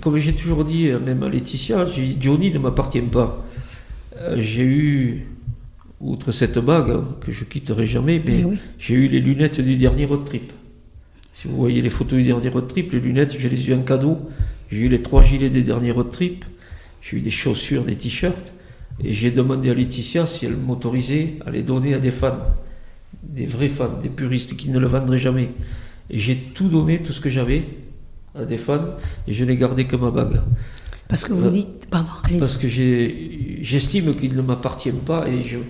comme 0.00 0.18
j'ai 0.18 0.34
toujours 0.34 0.64
dit, 0.64 0.90
même 1.04 1.22
à 1.22 1.28
Laetitia, 1.28 1.86
Johnny 2.20 2.50
ne 2.52 2.58
m'appartient 2.58 3.00
pas. 3.00 3.44
Euh, 4.20 4.36
j'ai 4.38 4.62
eu, 4.62 5.26
outre 6.00 6.30
cette 6.32 6.58
bague 6.58 7.02
que 7.20 7.32
je 7.32 7.44
quitterai 7.44 7.86
jamais, 7.86 8.20
mais 8.24 8.44
eh 8.46 8.56
j'ai 8.78 8.94
eu 8.94 9.08
les 9.08 9.20
lunettes 9.20 9.60
du 9.60 9.76
dernier 9.76 10.04
road 10.04 10.24
trip. 10.24 10.52
Si 11.32 11.48
vous 11.48 11.56
voyez 11.56 11.82
les 11.82 11.90
photos 11.90 12.18
du 12.18 12.24
dernier 12.24 12.48
road 12.48 12.68
trip, 12.68 12.92
les 12.92 13.00
lunettes, 13.00 13.36
j'ai 13.38 13.48
les 13.48 13.68
eu 13.68 13.74
en 13.74 13.82
cadeau. 13.82 14.18
J'ai 14.70 14.82
eu 14.82 14.88
les 14.88 15.02
trois 15.02 15.22
gilets 15.22 15.50
des 15.50 15.62
derniers 15.62 15.90
road 15.90 16.10
trip. 16.10 16.44
J'ai 17.02 17.16
eu 17.16 17.20
des 17.20 17.30
chaussures, 17.30 17.84
des 17.84 17.96
t-shirts. 17.96 18.52
Et 19.02 19.12
j'ai 19.12 19.30
demandé 19.30 19.70
à 19.70 19.74
Laetitia 19.74 20.26
si 20.26 20.46
elle 20.46 20.56
m'autorisait 20.56 21.34
à 21.44 21.50
les 21.50 21.62
donner 21.62 21.94
à 21.94 21.98
des 21.98 22.12
fans, 22.12 22.38
des 23.22 23.46
vrais 23.46 23.68
fans, 23.68 23.98
des 24.00 24.08
puristes 24.08 24.56
qui 24.56 24.70
ne 24.70 24.78
le 24.78 24.86
vendraient 24.86 25.18
jamais. 25.18 25.50
Et 26.10 26.18
j'ai 26.18 26.36
tout 26.36 26.68
donné, 26.68 27.02
tout 27.02 27.12
ce 27.12 27.20
que 27.20 27.30
j'avais, 27.30 27.64
à 28.34 28.44
des 28.44 28.58
fans, 28.58 28.96
et 29.26 29.32
je 29.32 29.44
n'ai 29.44 29.56
gardé 29.56 29.86
que 29.86 29.96
ma 29.96 30.10
bague. 30.10 30.40
Parce 31.08 31.24
que 31.24 31.32
vous 31.32 31.46
euh, 31.46 31.50
dites, 31.50 31.86
pardon, 31.90 32.08
Parce 32.40 32.56
que 32.56 32.66
j'estime 32.68 34.14
qu'il 34.16 34.34
ne 34.34 34.42
m'appartient 34.42 34.90
pas 34.90 35.28
et 35.28 35.44
je 35.46 35.58
ne 35.58 35.62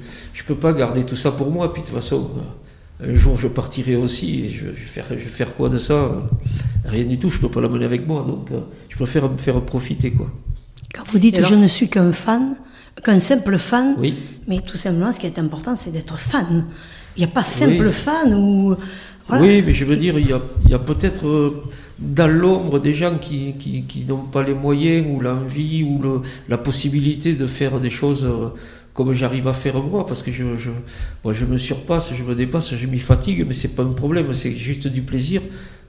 peux 0.46 0.54
pas 0.54 0.72
garder 0.72 1.04
tout 1.04 1.16
ça 1.16 1.32
pour 1.32 1.50
moi. 1.50 1.72
Puis 1.72 1.82
de 1.82 1.86
toute 1.86 1.96
façon, 1.96 2.30
euh, 3.02 3.12
un 3.12 3.14
jour 3.14 3.36
je 3.36 3.48
partirai 3.48 3.96
aussi 3.96 4.44
et 4.44 4.48
je, 4.48 4.66
vais, 4.66 4.72
faire, 4.74 5.06
je 5.10 5.14
vais 5.16 5.20
faire 5.20 5.54
quoi 5.54 5.68
de 5.68 5.78
ça? 5.78 6.28
Rien 6.84 7.04
du 7.04 7.18
tout, 7.18 7.30
je 7.30 7.36
ne 7.36 7.42
peux 7.42 7.50
pas 7.50 7.60
l'amener 7.60 7.84
avec 7.84 8.06
moi. 8.06 8.24
Donc 8.26 8.50
euh, 8.52 8.60
je 8.88 8.96
préfère 8.96 9.28
me 9.28 9.36
faire 9.36 9.60
profiter. 9.60 10.12
quoi. 10.12 10.30
Quand 10.94 11.04
vous 11.10 11.18
dites 11.18 11.44
je 11.44 11.54
ne 11.54 11.66
suis 11.66 11.88
qu'un 11.88 12.12
fan, 12.12 12.54
qu'un 13.02 13.18
simple 13.18 13.58
fan, 13.58 13.96
oui. 13.98 14.14
mais 14.46 14.60
tout 14.60 14.76
simplement 14.76 15.12
ce 15.12 15.18
qui 15.18 15.26
est 15.26 15.38
important 15.38 15.74
c'est 15.74 15.90
d'être 15.90 16.16
fan. 16.16 16.66
Il 17.16 17.20
n'y 17.20 17.24
a 17.24 17.28
pas 17.28 17.44
simple 17.44 17.90
fan 17.90 18.34
ou. 18.34 18.76
Oui, 19.30 19.62
mais 19.64 19.72
je 19.72 19.84
veux 19.86 19.96
dire, 19.96 20.18
il 20.18 20.28
y 20.28 20.32
a, 20.32 20.40
il 20.64 20.70
y 20.70 20.74
a 20.74 20.78
peut-être 20.78 21.62
dans 21.98 22.26
l'ombre 22.26 22.80
des 22.80 22.92
gens 22.92 23.18
qui, 23.18 23.54
qui, 23.54 24.04
n'ont 24.04 24.24
pas 24.24 24.42
les 24.42 24.54
moyens 24.54 25.06
ou 25.08 25.20
l'envie 25.20 25.84
ou 25.84 26.00
le, 26.02 26.22
la 26.48 26.58
possibilité 26.58 27.34
de 27.34 27.46
faire 27.46 27.78
des 27.78 27.90
choses 27.90 28.24
euh, 28.24 28.48
comme 28.94 29.12
j'arrive 29.12 29.48
à 29.48 29.52
faire 29.52 29.82
moi, 29.82 30.06
parce 30.06 30.22
que 30.22 30.30
je, 30.30 30.56
je, 30.56 30.70
moi 31.24 31.32
je 31.32 31.44
me 31.44 31.58
surpasse, 31.58 32.12
je 32.14 32.22
me 32.22 32.34
dépasse, 32.34 32.74
je 32.74 32.86
m'y 32.86 33.00
fatigue, 33.00 33.44
mais 33.46 33.52
c'est 33.52 33.74
pas 33.74 33.82
un 33.82 33.92
problème, 33.92 34.32
c'est 34.32 34.52
juste 34.52 34.86
du 34.86 35.02
plaisir. 35.02 35.42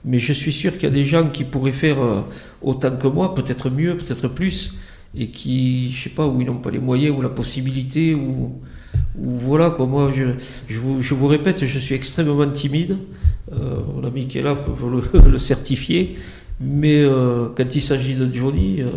Mais 0.04 0.20
je 0.20 0.34
suis 0.34 0.52
sûr 0.52 0.74
qu'il 0.74 0.84
y 0.84 0.92
a 0.92 0.92
des 0.92 1.06
gens 1.06 1.30
qui 1.30 1.44
pourraient 1.44 1.72
faire 1.72 2.00
euh, 2.00 2.22
autant 2.62 2.96
que 2.96 3.08
moi, 3.08 3.34
peut-être 3.34 3.70
mieux, 3.70 3.96
peut-être 3.98 4.28
plus, 4.28 4.80
et 5.16 5.30
qui, 5.30 5.92
je 5.92 6.04
sais 6.04 6.10
pas, 6.10 6.28
où 6.28 6.42
ils 6.42 6.48
n'ont 6.48 6.58
pas 6.58 6.72
les 6.72 6.80
moyens 6.80 7.16
ou 7.18 7.22
la 7.22 7.30
possibilité, 7.30 8.14
ou, 8.14 8.60
voilà, 9.18 9.70
quoi. 9.72 9.86
Moi, 9.86 10.12
je, 10.16 10.24
je, 10.68 10.80
vous, 10.80 11.02
je 11.02 11.14
vous 11.14 11.28
répète, 11.28 11.66
je 11.66 11.80
suis 11.80 11.96
extrêmement 11.96 12.50
timide. 12.50 12.98
Euh, 13.52 13.80
mon 13.96 14.04
ami 14.04 14.28
qui 14.28 14.40
est 14.40 14.42
là 14.42 14.56
peut 14.56 14.72
le, 15.30 15.38
certifier. 15.38 16.16
Mais 16.60 17.02
euh, 17.02 17.48
quand 17.56 17.76
il 17.76 17.82
s'agit 17.82 18.16
de 18.16 18.34
Johnny, 18.34 18.82
euh, 18.82 18.90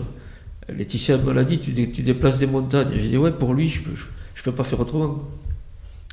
Laetitia 0.69 1.19
me 1.19 1.33
l'a 1.33 1.45
dit, 1.45 1.59
tu, 1.59 1.73
tu, 1.91 2.03
déplaces 2.03 2.39
des 2.39 2.47
montagnes. 2.47 2.91
J'ai 2.95 3.09
dit, 3.09 3.17
ouais, 3.17 3.33
pour 3.33 3.53
lui, 3.53 3.69
je 3.69 3.81
ne 3.81 4.43
peux, 4.45 4.53
pas 4.53 4.65
faire 4.65 4.81
autrement. 4.81 5.29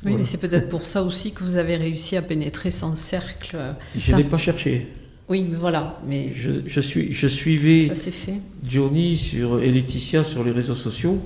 Oui, 0.04 0.14
mais 0.16 0.24
c'est 0.24 0.38
peut-être 0.38 0.68
pour 0.68 0.84
ça 0.84 1.02
aussi 1.02 1.32
que 1.32 1.42
vous 1.42 1.56
avez 1.56 1.76
réussi 1.76 2.16
à 2.16 2.22
pénétrer 2.22 2.70
son 2.70 2.96
cercle. 2.96 3.56
Je 3.96 4.14
n'ai 4.14 4.24
pas 4.24 4.38
cherché. 4.38 4.88
Oui, 5.28 5.44
mais 5.50 5.56
voilà. 5.56 6.00
Mais 6.06 6.34
je, 6.36 6.50
je, 6.66 6.80
suis, 6.80 7.14
je 7.14 7.26
suivais 7.26 7.90
Johnny 8.68 9.16
sur, 9.16 9.62
et 9.62 9.72
Laetitia 9.72 10.22
sur 10.22 10.44
les 10.44 10.50
réseaux 10.50 10.74
sociaux. 10.74 11.18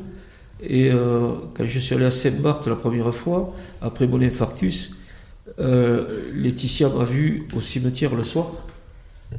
Et 0.62 0.90
quand 0.90 1.64
je 1.64 1.79
suis 1.79 1.95
allé 1.95 2.05
à 2.05 2.11
Saint-Barth 2.11 2.67
la 2.69 2.76
première 2.76 3.12
fois, 3.12 3.55
après 3.81 4.07
mon 4.07 4.21
infarctus, 4.21 5.00
euh, 5.61 6.33
Laetitia 6.35 6.88
m'a 6.88 7.05
vu 7.05 7.47
au 7.55 7.61
cimetière 7.61 8.14
le 8.14 8.23
soir. 8.23 8.52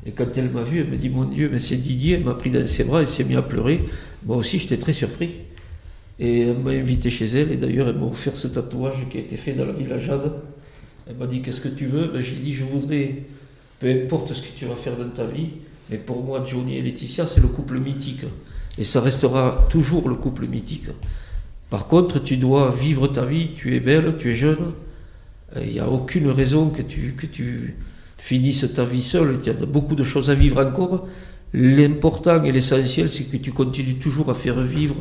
Et 0.06 0.12
quand 0.12 0.38
elle 0.38 0.50
m'a 0.50 0.64
vu, 0.64 0.80
elle 0.80 0.88
me 0.88 0.98
dit 0.98 1.10
Mon 1.10 1.26
Dieu, 1.26 1.50
mais 1.52 1.60
c'est 1.60 1.76
Didier, 1.76 2.16
elle 2.16 2.24
m'a 2.24 2.34
pris 2.34 2.52
dans 2.52 2.66
ses 2.66 2.84
bras 2.84 3.02
et 3.02 3.06
s'est 3.06 3.24
mis 3.24 3.36
à 3.36 3.42
pleurer. 3.42 3.84
Moi 4.26 4.38
aussi, 4.38 4.60
j'étais 4.60 4.78
très 4.78 4.94
surpris. 4.94 5.32
Et 6.20 6.42
elle 6.42 6.60
m'a 6.60 6.72
invité 6.72 7.10
chez 7.10 7.26
elle, 7.26 7.52
et 7.52 7.58
d'ailleurs, 7.58 7.88
elle 7.88 7.98
m'a 7.98 8.06
offert 8.06 8.36
ce 8.36 8.48
tatouage 8.48 9.08
qui 9.10 9.18
a 9.18 9.22
été 9.22 9.38
fait 9.38 9.54
dans 9.54 9.66
la 9.66 9.74
villa 9.74 9.98
Jade. 9.98 10.32
Elle 11.08 11.16
m'a 11.16 11.28
dit 11.28 11.42
Qu'est-ce 11.42 11.62
que 11.62 11.68
tu 11.68 11.88
veux? 11.88 12.08
Ben, 12.08 12.22
J'ai 12.22 12.36
dit 12.36 12.54
Je 12.54 12.64
voudrais, 12.64 13.16
peu 13.80 13.90
importe 13.90 14.34
ce 14.34 14.42
que 14.42 14.56
tu 14.56 14.66
vas 14.66 14.76
faire 14.76 14.96
dans 14.96 15.10
ta 15.10 15.26
vie, 15.26 15.50
mais 15.90 15.98
pour 15.98 16.24
moi, 16.24 16.44
Johnny 16.46 16.78
et 16.78 16.82
Laetitia, 16.82 17.26
c'est 17.26 17.42
le 17.42 17.48
couple 17.48 17.80
mythique. 17.80 18.26
Et 18.78 18.84
ça 18.84 19.02
restera 19.02 19.68
toujours 19.70 20.08
le 20.08 20.16
couple 20.16 20.48
mythique. 20.48 20.88
Par 21.70 21.88
contre, 21.88 22.20
tu 22.20 22.38
dois 22.38 22.70
vivre 22.72 23.08
ta 23.08 23.26
vie, 23.26 23.50
tu 23.56 23.76
es 23.76 23.80
belle, 23.80 24.16
tu 24.18 24.32
es 24.32 24.36
jeune, 24.36 24.74
il 25.56 25.62
euh, 25.62 25.66
n'y 25.66 25.80
a 25.80 25.90
aucune 25.90 26.30
raison 26.30 26.70
que 26.70 26.82
tu, 26.82 27.16
que 27.18 27.26
tu 27.26 27.76
finisses 28.18 28.72
ta 28.74 28.84
vie 28.84 29.02
seule. 29.02 29.38
Il 29.42 29.48
y 29.48 29.50
a 29.50 29.66
beaucoup 29.66 29.96
de 29.96 30.04
choses 30.04 30.30
à 30.30 30.36
vivre 30.36 30.64
encore. 30.66 31.08
L'important 31.54 32.44
et 32.44 32.52
l'essentiel, 32.52 33.10
c'est 33.10 33.26
que 33.26 33.38
tu 33.38 33.52
continues 33.52 33.96
toujours 33.96 34.30
à 34.30 34.34
faire 34.34 34.62
vivre 34.62 34.96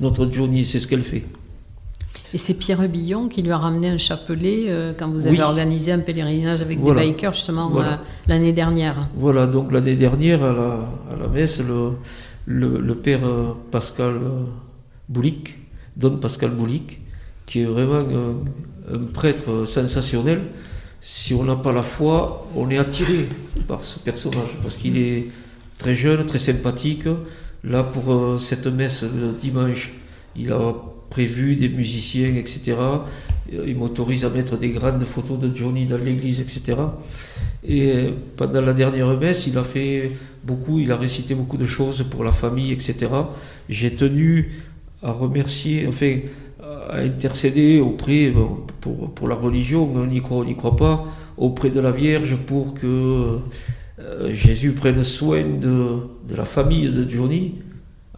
notre 0.00 0.28
Johnny, 0.32 0.64
c'est 0.64 0.80
ce 0.80 0.88
qu'elle 0.88 1.04
fait. 1.04 1.22
Et 2.34 2.38
c'est 2.38 2.54
Pierre 2.54 2.88
Billon 2.88 3.28
qui 3.28 3.42
lui 3.42 3.52
a 3.52 3.58
ramené 3.58 3.90
un 3.90 3.98
chapelet 3.98 4.64
euh, 4.68 4.94
quand 4.98 5.10
vous 5.10 5.26
avez 5.26 5.42
organisé 5.42 5.92
un 5.92 5.98
pèlerinage 6.00 6.62
avec 6.62 6.82
des 6.82 6.92
bikers 6.92 7.32
justement 7.32 7.70
euh, 7.78 7.96
l'année 8.26 8.52
dernière. 8.52 9.08
Voilà, 9.16 9.46
donc 9.46 9.70
l'année 9.70 9.96
dernière 9.96 10.42
à 10.42 10.52
la, 10.52 11.14
à 11.14 11.16
la 11.20 11.28
messe, 11.28 11.60
le, 11.60 12.80
le, 12.80 12.94
père 12.94 13.20
Pascal 13.70 14.18
Boulic, 15.08 15.58
Don 15.96 16.16
Pascal 16.16 16.50
Boulic, 16.50 17.00
qui 17.44 17.60
est 17.60 17.66
vraiment 17.66 18.02
un 18.90 18.98
prêtre 19.12 19.64
sensationnel, 19.64 20.42
si 21.00 21.34
on 21.34 21.44
n'a 21.44 21.56
pas 21.56 21.72
la 21.72 21.82
foi, 21.82 22.48
on 22.54 22.70
est 22.70 22.78
attiré 22.78 23.26
par 23.66 23.82
ce 23.82 23.98
personnage, 23.98 24.56
parce 24.62 24.76
qu'il 24.76 24.96
est 24.96 25.26
très 25.76 25.96
jeune, 25.96 26.24
très 26.24 26.38
sympathique. 26.38 27.08
Là, 27.64 27.82
pour 27.82 28.12
euh, 28.12 28.38
cette 28.38 28.66
messe 28.66 29.02
de 29.02 29.32
dimanche, 29.32 29.92
il 30.36 30.52
a 30.52 30.74
prévu 31.10 31.56
des 31.56 31.68
musiciens, 31.68 32.34
etc. 32.36 32.76
Il 33.52 33.76
m'autorise 33.76 34.24
à 34.24 34.30
mettre 34.30 34.56
des 34.56 34.70
grandes 34.70 35.04
photos 35.04 35.38
de 35.38 35.54
Johnny 35.54 35.86
dans 35.86 35.98
l'église, 35.98 36.40
etc. 36.40 36.76
Et 37.64 38.14
pendant 38.36 38.62
la 38.62 38.72
dernière 38.72 39.14
messe, 39.18 39.46
il 39.46 39.58
a 39.58 39.64
fait 39.64 40.12
beaucoup, 40.42 40.78
il 40.78 40.90
a 40.90 40.96
récité 40.96 41.34
beaucoup 41.34 41.58
de 41.58 41.66
choses 41.66 42.04
pour 42.10 42.24
la 42.24 42.32
famille, 42.32 42.72
etc. 42.72 43.08
J'ai 43.68 43.94
tenu 43.94 44.52
à 45.02 45.12
remercier, 45.12 45.86
enfin, 45.86 46.18
à 46.88 46.98
intercéder 46.98 47.80
auprès, 47.80 48.32
pour, 48.80 49.10
pour 49.10 49.28
la 49.28 49.34
religion, 49.34 49.90
on 49.94 50.08
y 50.10 50.20
croit, 50.20 50.38
on 50.38 50.44
n'y 50.44 50.56
croit 50.56 50.76
pas, 50.76 51.06
auprès 51.36 51.70
de 51.70 51.80
la 51.80 51.90
Vierge 51.90 52.36
pour 52.36 52.74
que 52.74 53.38
euh, 53.98 54.34
Jésus 54.34 54.72
prenne 54.72 55.02
soin 55.02 55.42
de, 55.42 55.98
de, 56.28 56.36
la 56.36 56.44
famille 56.44 56.88
de 56.88 57.08
Johnny, 57.08 57.54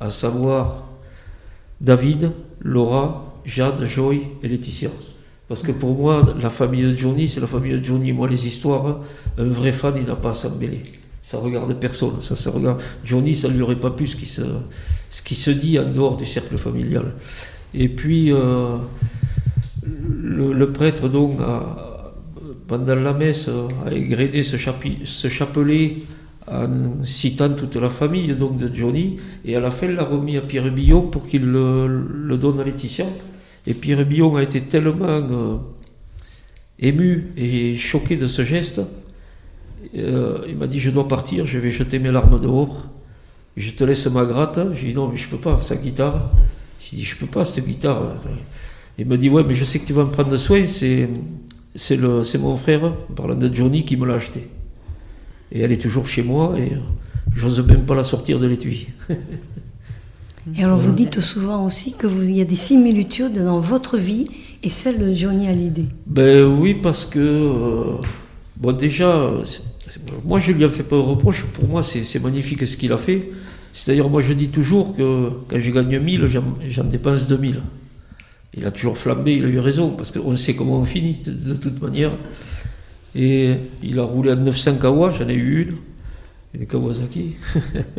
à 0.00 0.10
savoir 0.10 0.84
David, 1.80 2.30
Laura, 2.60 3.40
Jade, 3.44 3.84
Joy 3.84 4.22
et 4.42 4.48
Laetitia. 4.48 4.90
Parce 5.48 5.62
que 5.62 5.72
pour 5.72 5.94
moi, 5.94 6.24
la 6.40 6.48
famille 6.48 6.82
de 6.82 6.96
Johnny, 6.96 7.28
c'est 7.28 7.40
la 7.40 7.46
famille 7.46 7.78
de 7.78 7.84
Johnny. 7.84 8.12
Moi, 8.12 8.28
les 8.28 8.46
histoires, 8.46 9.00
un 9.36 9.44
vrai 9.44 9.72
fan, 9.72 9.94
il 9.96 10.04
n'a 10.04 10.16
pas 10.16 10.30
à 10.30 10.32
s'en 10.32 10.54
mêler. 10.56 10.82
Ça 11.20 11.38
regarde 11.38 11.78
personne. 11.78 12.20
Ça, 12.20 12.34
ça 12.34 12.50
regarde. 12.50 12.80
Johnny, 13.04 13.36
ça 13.36 13.48
ne 13.48 13.54
lui 13.54 13.62
aurait 13.62 13.78
pas 13.78 13.90
pu 13.90 14.06
ce 14.06 14.16
qui, 14.16 14.26
se, 14.26 14.42
ce 15.10 15.22
qui 15.22 15.34
se 15.34 15.50
dit 15.50 15.78
en 15.78 15.90
dehors 15.90 16.16
du 16.16 16.24
cercle 16.24 16.56
familial. 16.56 17.12
Et 17.74 17.88
puis, 17.88 18.32
euh, 18.32 18.76
le, 19.82 20.72
prêtre, 20.72 21.08
donc, 21.08 21.38
pendant 22.68 22.94
la 22.94 23.12
messe, 23.12 23.48
a 23.86 23.92
égrédé 23.92 24.42
ce, 24.42 24.56
chapelet 24.56 25.96
en 26.46 27.02
citant 27.02 27.50
toute 27.50 27.76
la 27.76 27.90
famille 27.90 28.34
donc, 28.34 28.58
de 28.58 28.74
Johnny. 28.74 29.18
Et 29.44 29.56
à 29.56 29.60
la 29.60 29.70
fin, 29.70 29.88
l'a 29.88 30.04
remis 30.04 30.36
à 30.36 30.42
Pierre 30.42 30.70
Billon 30.72 31.02
pour 31.02 31.26
qu'il 31.26 31.44
le, 31.44 32.36
donne 32.40 32.60
à 32.60 32.64
Laetitia. 32.64 33.06
Et 33.66 33.74
Pierre 33.74 34.06
Billon 34.06 34.36
a 34.36 34.42
été 34.42 34.60
tellement 34.60 35.06
euh, 35.08 35.56
ému 36.78 37.32
et 37.36 37.76
choqué 37.76 38.16
de 38.16 38.26
ce 38.26 38.42
geste. 38.42 38.82
Euh, 39.96 40.38
il 40.48 40.56
m'a 40.56 40.66
dit 40.66 40.80
Je 40.80 40.90
dois 40.90 41.08
partir, 41.08 41.46
je 41.46 41.58
vais 41.58 41.70
jeter 41.70 41.98
mes 41.98 42.10
larmes 42.10 42.40
dehors. 42.40 42.88
Je 43.56 43.70
te 43.70 43.84
laisse 43.84 44.06
ma 44.06 44.24
gratte. 44.24 44.60
J'ai 44.74 44.88
dit 44.88 44.94
Non, 44.94 45.08
mais 45.08 45.16
je 45.16 45.26
ne 45.26 45.30
peux 45.30 45.38
pas, 45.38 45.60
sa 45.60 45.76
guitare. 45.76 46.30
J'ai 46.80 46.96
dit, 46.96 47.04
je 47.04 47.16
peux 47.16 47.26
pas, 47.26 47.44
cette 47.44 47.66
guitare. 47.66 48.16
Il 48.98 49.06
me 49.06 49.16
dit, 49.16 49.28
ouais, 49.28 49.42
mais 49.46 49.54
je 49.54 49.64
sais 49.64 49.78
que 49.78 49.86
tu 49.86 49.92
vas 49.92 50.04
me 50.04 50.10
prendre 50.10 50.36
soin, 50.36 50.66
c'est, 50.66 51.08
c'est, 51.74 51.96
le, 51.96 52.22
c'est 52.22 52.38
mon 52.38 52.56
frère, 52.56 52.94
parlant 53.16 53.34
de 53.34 53.52
Johnny, 53.52 53.84
qui 53.84 53.96
me 53.96 54.06
l'a 54.06 54.14
acheté. 54.14 54.48
Et 55.50 55.60
elle 55.60 55.72
est 55.72 55.80
toujours 55.80 56.06
chez 56.06 56.22
moi 56.22 56.58
et 56.58 56.72
j'ose 57.34 57.64
même 57.66 57.84
pas 57.84 57.94
la 57.94 58.04
sortir 58.04 58.38
de 58.38 58.46
l'étui. 58.46 58.88
et 60.56 60.64
alors 60.64 60.76
vous 60.76 60.92
dites 60.92 61.20
souvent 61.20 61.64
aussi 61.64 61.92
que 61.92 62.06
vous 62.06 62.28
y 62.28 62.40
a 62.40 62.44
des 62.44 62.56
similitudes 62.56 63.42
dans 63.42 63.60
votre 63.60 63.96
vie 63.96 64.28
et 64.62 64.68
celle 64.68 64.98
de 64.98 65.14
Johnny 65.14 65.48
Hallyday. 65.48 65.86
Ben 66.06 66.44
oui, 66.44 66.74
parce 66.74 67.04
que, 67.04 67.18
euh, 67.18 67.96
bon 68.56 68.72
déjà, 68.72 69.30
moi 70.24 70.40
je 70.40 70.52
lui 70.52 70.64
ai 70.64 70.68
fait 70.68 70.82
pas 70.82 70.96
de 70.96 71.02
reproche, 71.02 71.44
pour 71.44 71.68
moi 71.68 71.82
c'est, 71.82 72.04
c'est 72.04 72.20
magnifique 72.20 72.66
ce 72.66 72.76
qu'il 72.76 72.92
a 72.92 72.96
fait. 72.96 73.30
C'est-à-dire, 73.74 74.08
moi 74.08 74.22
je 74.22 74.32
dis 74.32 74.50
toujours 74.50 74.96
que 74.96 75.30
quand 75.48 75.58
je 75.58 75.70
gagne 75.72 75.98
1000, 75.98 76.28
j'en 76.68 76.84
dépense 76.84 77.26
2000. 77.26 77.60
Il 78.56 78.64
a 78.66 78.70
toujours 78.70 78.96
flambé, 78.96 79.34
il 79.34 79.44
a 79.44 79.48
eu 79.48 79.58
raison, 79.58 79.90
parce 79.90 80.12
qu'on 80.12 80.36
sait 80.36 80.54
comment 80.54 80.78
on 80.78 80.84
finit 80.84 81.20
de, 81.26 81.54
toute 81.54 81.82
manière. 81.82 82.12
Et 83.16 83.54
il 83.82 83.98
a 83.98 84.04
roulé 84.04 84.30
à 84.30 84.36
900 84.36 84.76
Kawa, 84.76 85.10
j'en 85.10 85.28
ai 85.28 85.34
eu 85.34 85.62
une, 86.54 86.60
des 86.60 86.66
Kawasaki. 86.66 87.34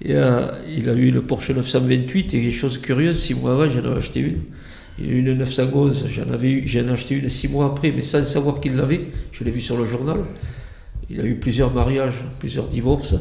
et 0.00 0.14
euh, 0.14 0.46
il 0.74 0.88
a 0.88 0.94
eu 0.94 1.10
le 1.10 1.20
Porsche 1.20 1.50
928, 1.50 2.32
et 2.32 2.50
chose 2.50 2.78
curieuse, 2.78 3.18
six 3.18 3.34
mois 3.34 3.52
avant, 3.52 3.70
j'en 3.70 3.84
ai 3.84 3.98
acheté 3.98 4.20
une. 4.20 4.40
Il 4.98 5.10
a 5.10 5.12
eu 5.12 5.18
une 5.18 5.36
911, 5.36 6.06
j'en 6.08 6.32
avais 6.32 6.66
j'en 6.66 6.88
ai 6.88 6.92
acheté 6.92 7.16
une 7.16 7.28
six 7.28 7.48
mois 7.48 7.66
après, 7.66 7.92
mais 7.92 8.00
sans 8.00 8.24
savoir 8.24 8.58
qu'il 8.58 8.74
l'avait. 8.74 9.02
Je 9.32 9.44
l'ai 9.44 9.50
vu 9.50 9.60
sur 9.60 9.76
le 9.76 9.84
journal. 9.84 10.20
Il 11.10 11.20
a 11.20 11.24
eu 11.24 11.34
plusieurs 11.34 11.74
mariages, 11.74 12.24
plusieurs 12.38 12.68
divorces. 12.68 13.16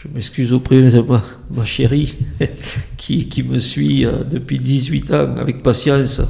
Je 0.00 0.06
m'excuse 0.14 0.52
auprès 0.52 0.80
de 0.80 1.00
ma, 1.00 1.20
ma 1.50 1.64
chérie 1.64 2.14
qui, 2.96 3.28
qui, 3.28 3.42
me 3.42 3.58
suit 3.58 4.06
euh, 4.06 4.22
depuis 4.22 4.60
18 4.60 5.12
ans 5.12 5.36
avec 5.36 5.60
patience. 5.60 6.22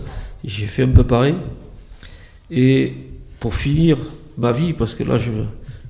J'ai 0.43 0.65
fait 0.65 0.85
un 0.85 0.89
peu 0.89 1.05
pareil. 1.05 1.35
Et 2.51 2.95
pour 3.39 3.55
finir 3.55 3.99
ma 4.39 4.53
vie, 4.53 4.73
parce 4.73 4.95
que 4.95 5.05
là 5.05 5.19
je, 5.19 5.33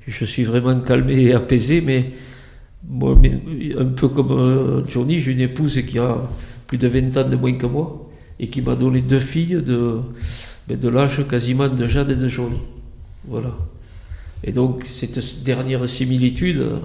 je 0.05 0.25
suis 0.25 0.43
vraiment 0.43 0.77
calmé 0.81 1.21
et 1.21 1.33
apaisé, 1.33 1.79
mais, 1.79 2.11
un 2.91 3.85
peu 3.85 4.09
comme 4.09 4.31
euh, 4.31 4.81
Johnny, 4.85 5.21
j'ai 5.21 5.31
une 5.31 5.39
épouse 5.39 5.81
qui 5.87 5.99
a 5.99 6.17
plus 6.67 6.77
de 6.77 6.87
20 6.89 7.15
ans 7.15 7.29
de 7.29 7.37
moins 7.37 7.53
que 7.53 7.65
moi 7.65 8.09
et 8.41 8.49
qui 8.49 8.61
m'a 8.61 8.75
donné 8.75 8.99
deux 8.99 9.21
filles 9.21 9.61
de, 9.63 9.99
ben, 10.67 10.77
de 10.77 10.89
l'âge 10.89 11.25
quasiment 11.29 11.69
de 11.69 11.87
Jade 11.87 12.09
et 12.09 12.15
de 12.17 12.27
Jaune. 12.27 12.57
Voilà. 13.25 13.55
Et 14.43 14.51
donc 14.51 14.83
cette 14.85 15.45
dernière 15.45 15.87
similitude, 15.87 16.81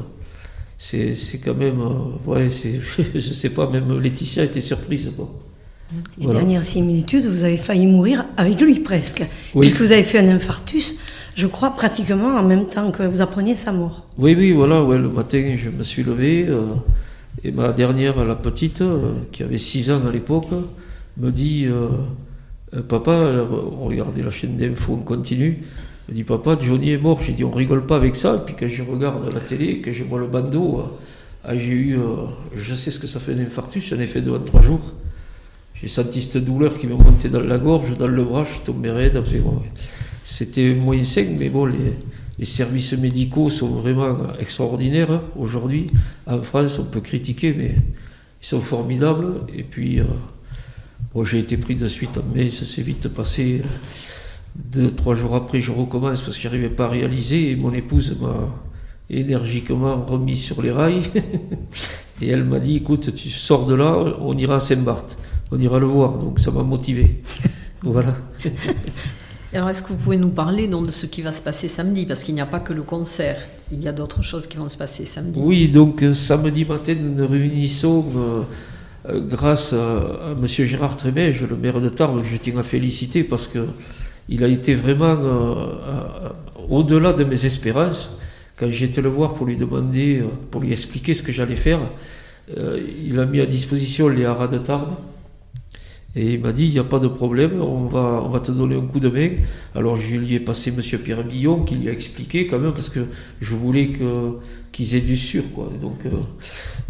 c'est 0.79 1.41
quand 1.45 1.55
même, 1.55 1.81
euh, 1.81 2.31
ouais, 2.31 2.49
je 3.15 3.21
sais 3.21 3.51
pas, 3.51 3.69
même 3.71 3.99
Laetitia 4.01 4.45
était 4.45 4.61
surprise. 4.61 5.11
Quoi. 5.17 5.33
Et 6.21 6.27
dernière 6.27 6.65
similitude, 6.65 7.27
vous 7.27 7.45
avez 7.45 7.57
failli 7.57 7.87
mourir 7.87 8.25
avec 8.37 8.61
lui 8.61 8.81
presque, 8.81 9.25
puisque 9.59 9.81
vous 9.81 9.93
avez 9.93 10.03
fait 10.03 10.19
un 10.19 10.29
infarctus, 10.29 10.97
je 11.37 11.47
crois 11.47 11.71
pratiquement 11.71 12.37
en 12.37 12.43
même 12.43 12.67
temps 12.67 12.91
que 12.91 13.03
vous 13.03 13.21
appreniez 13.21 13.55
sa 13.55 13.73
mort. 13.73 14.07
Oui, 14.19 14.35
oui, 14.37 14.53
voilà, 14.53 14.83
ouais, 14.83 14.99
le 14.99 15.09
matin 15.09 15.57
je 15.57 15.71
me 15.71 15.83
suis 15.83 16.03
levé, 16.03 16.47
euh, 16.49 16.67
et 17.43 17.53
ma 17.53 17.73
dernière, 17.73 18.25
la 18.25 18.35
petite, 18.35 18.81
euh, 18.81 19.13
qui 19.31 19.43
avait 19.43 19.59
6 19.59 19.91
ans 19.91 20.03
à 20.07 20.11
l'époque, 20.11 20.49
me 21.17 21.31
dit, 21.31 21.67
papa, 22.89 23.47
regardez 23.81 24.23
la 24.23 24.33
chaîne 24.33 24.57
d'info, 24.57 24.95
on 24.95 25.05
continue, 25.05 25.63
me 26.09 26.15
dit 26.15 26.25
papa, 26.25 26.59
Johnny 26.61 26.91
est 26.91 26.99
mort. 26.99 27.21
J'ai 27.23 27.33
dit 27.33 27.45
on 27.45 27.51
rigole 27.51 27.87
pas 27.87 27.97
avec 27.97 28.17
ça. 28.17 28.37
Et 28.37 28.45
puis 28.45 28.55
quand 28.59 28.69
je 28.69 28.83
regarde 28.83 29.33
la 29.33 29.41
télé, 29.41 29.81
que 29.81 29.93
je 29.93 30.05
vois 30.05 30.21
le 30.21 30.27
bandeau, 30.27 30.81
euh, 30.81 30.83
ah, 31.45 31.57
j'ai 31.57 31.73
eu, 31.73 31.99
euh, 31.99 32.27
je 32.55 32.75
sais 32.75 32.91
ce 32.91 32.99
que 32.99 33.07
ça 33.07 33.21
fait 33.21 33.35
un 33.35 33.39
infarctus, 33.39 33.87
j'en 33.87 33.99
ai 33.99 34.07
fait 34.07 34.23
deux 34.23 34.33
en 34.33 34.41
trois 34.41 34.63
jours. 34.63 34.95
J'ai 35.75 35.89
senti 35.89 36.23
cette 36.23 36.43
douleur 36.45 36.79
qui 36.79 36.87
me 36.87 36.95
montait 36.95 37.29
dans 37.29 37.41
la 37.41 37.59
gorge, 37.59 37.99
dans 37.99 38.07
le 38.07 38.25
bras, 38.25 38.45
je 38.45 38.65
tombais 38.65 38.91
raide. 38.91 39.23
C'était 40.23 40.75
moins 40.75 41.05
sain, 41.05 41.27
mais 41.39 41.51
bon, 41.51 41.67
les, 41.67 42.45
services 42.47 42.95
médicaux 42.95 43.51
sont 43.51 43.69
vraiment 43.69 44.17
extraordinaires 44.39 45.11
hein, 45.11 45.23
aujourd'hui. 45.37 45.91
En 46.27 46.41
France, 46.43 46.79
on 46.79 46.85
peut 46.85 47.01
critiquer, 47.01 47.53
mais 47.53 47.75
ils 48.43 48.47
sont 48.47 48.61
formidables. 48.61 49.41
Et 49.55 49.63
puis, 49.63 50.01
euh, 50.01 50.05
moi, 51.15 51.27
j'ai 51.27 51.41
été 51.41 51.59
pris 51.59 51.77
de 51.77 51.89
suite 51.89 52.17
en 52.17 52.35
mai, 52.35 52.51
ça 52.51 52.65
s'est 52.65 52.83
vite 52.83 53.09
passé. 53.09 53.61
Deux, 54.55 54.91
trois 54.91 55.15
jours 55.15 55.35
après, 55.35 55.61
je 55.61 55.73
recommence 55.73 56.23
parce 56.23 56.37
que 56.37 56.43
je 56.43 56.49
n'arrivais 56.49 56.69
pas 56.69 56.87
à 56.87 56.89
réaliser 56.89 57.51
et 57.51 57.57
mon 57.57 57.73
épouse 57.73 58.17
m'a 58.21 58.49
énergiquement 59.11 60.05
remis 60.05 60.37
sur 60.37 60.63
les 60.63 60.71
rails. 60.71 61.03
et 62.23 62.29
elle 62.29 62.45
m'a 62.45 62.61
dit 62.61 62.77
écoute, 62.77 63.15
tu 63.15 63.29
sors 63.31 63.67
de 63.67 63.75
là, 63.75 64.17
on 64.21 64.33
ira 64.35 64.57
à 64.57 64.61
Saint-Barth, 64.61 65.19
on 65.51 65.59
ira 65.59 65.79
le 65.79 65.87
voir. 65.87 66.19
Donc 66.19 66.39
ça 66.39 66.51
m'a 66.51 66.63
motivé. 66.63 67.23
voilà. 67.83 68.15
Alors, 69.55 69.71
est-ce 69.71 69.85
que 69.85 69.89
vous 69.89 69.97
pouvez 69.97 70.17
nous 70.17 70.31
parler 70.31 70.67
donc, 70.67 70.87
de 70.87 70.91
ce 70.91 71.07
qui 71.07 71.23
va 71.23 71.31
se 71.31 71.41
passer 71.41 71.69
samedi? 71.69 72.07
Parce 72.07 72.25
qu'il 72.25 72.35
n'y 72.35 72.41
a 72.41 72.47
pas 72.47 72.59
que 72.59 72.73
le 72.73 72.83
concert, 72.83 73.37
il 73.71 73.81
y 73.81 73.87
a 73.87 73.93
d'autres 73.93 74.23
choses 74.23 74.49
qui 74.49 74.57
vont 74.57 74.69
se 74.69 74.77
passer 74.77 75.07
samedi. 75.07 75.41
Oui, 75.41 75.69
donc 75.69 76.03
euh, 76.03 76.13
samedi 76.13 76.65
matin, 76.65 76.97
nous 77.01 77.15
nous 77.15 77.29
réunissons 77.29 78.05
euh, 78.17 78.43
euh, 79.09 79.21
grâce 79.21 79.73
à, 79.73 80.33
M. 80.33 80.47
Gérard 80.47 80.97
Trémège, 80.97 81.43
le 81.43 81.57
maire 81.57 81.81
de 81.81 81.89
Tarbes, 81.89 82.21
que 82.23 82.29
je 82.29 82.37
tiens 82.37 82.59
à 82.59 82.65
féliciter 82.65 83.23
parce 83.23 83.47
que 83.47 83.61
il 84.29 84.43
a 84.45 84.49
été 84.49 84.75
vraiment 84.75 85.05
euh, 85.07 85.55
euh, 85.87 86.29
au-delà 86.69 87.13
de 87.13 87.25
mes 87.25 87.45
espérances. 87.45 88.19
Quand 88.57 88.69
été 88.69 89.03
le 89.03 89.09
voir 89.09 89.35
pour 89.35 89.47
lui 89.47 89.57
demander, 89.57 90.21
euh, 90.21 90.27
pour 90.51 90.61
lui 90.61 90.73
expliquer 90.73 91.15
ce 91.15 91.23
que 91.23 91.33
j'allais 91.33 91.57
faire, 91.57 91.81
il 93.03 93.19
a 93.19 93.25
mis 93.25 93.41
à 93.41 93.47
disposition 93.47 94.09
les 94.09 94.27
haras 94.27 94.49
de 94.49 94.59
Tarbes. 94.59 94.95
Et 96.15 96.35
il 96.35 96.41
m'a 96.41 96.53
dit, 96.53 96.67
il 96.67 96.73
n'y 96.73 96.79
a 96.79 96.85
pas 96.85 97.01
de 97.01 97.09
problème, 97.09 97.61
on 97.61 97.87
va, 97.87 98.39
te 98.39 98.53
donner 98.53 98.77
un 98.77 98.83
coup 98.83 99.01
de 99.01 99.09
main. 99.09 99.31
Alors 99.75 99.97
je 99.97 100.15
lui 100.15 100.35
ai 100.35 100.41
passé 100.41 100.71
M. 100.71 100.99
Pierre 101.01 101.25
Billon, 101.25 101.65
qui 101.65 101.75
lui 101.75 101.89
a 101.89 101.93
expliqué 101.93 102.47
quand 102.47 102.61
même, 102.61 102.73
parce 102.73 102.91
que 102.91 103.01
je 103.41 103.55
voulais 103.57 103.93
qu'ils 104.71 104.95
aient 104.95 105.01
du 105.01 105.17
sûr. 105.17 105.43
Quoi. 105.55 105.73
Donc, 105.81 106.01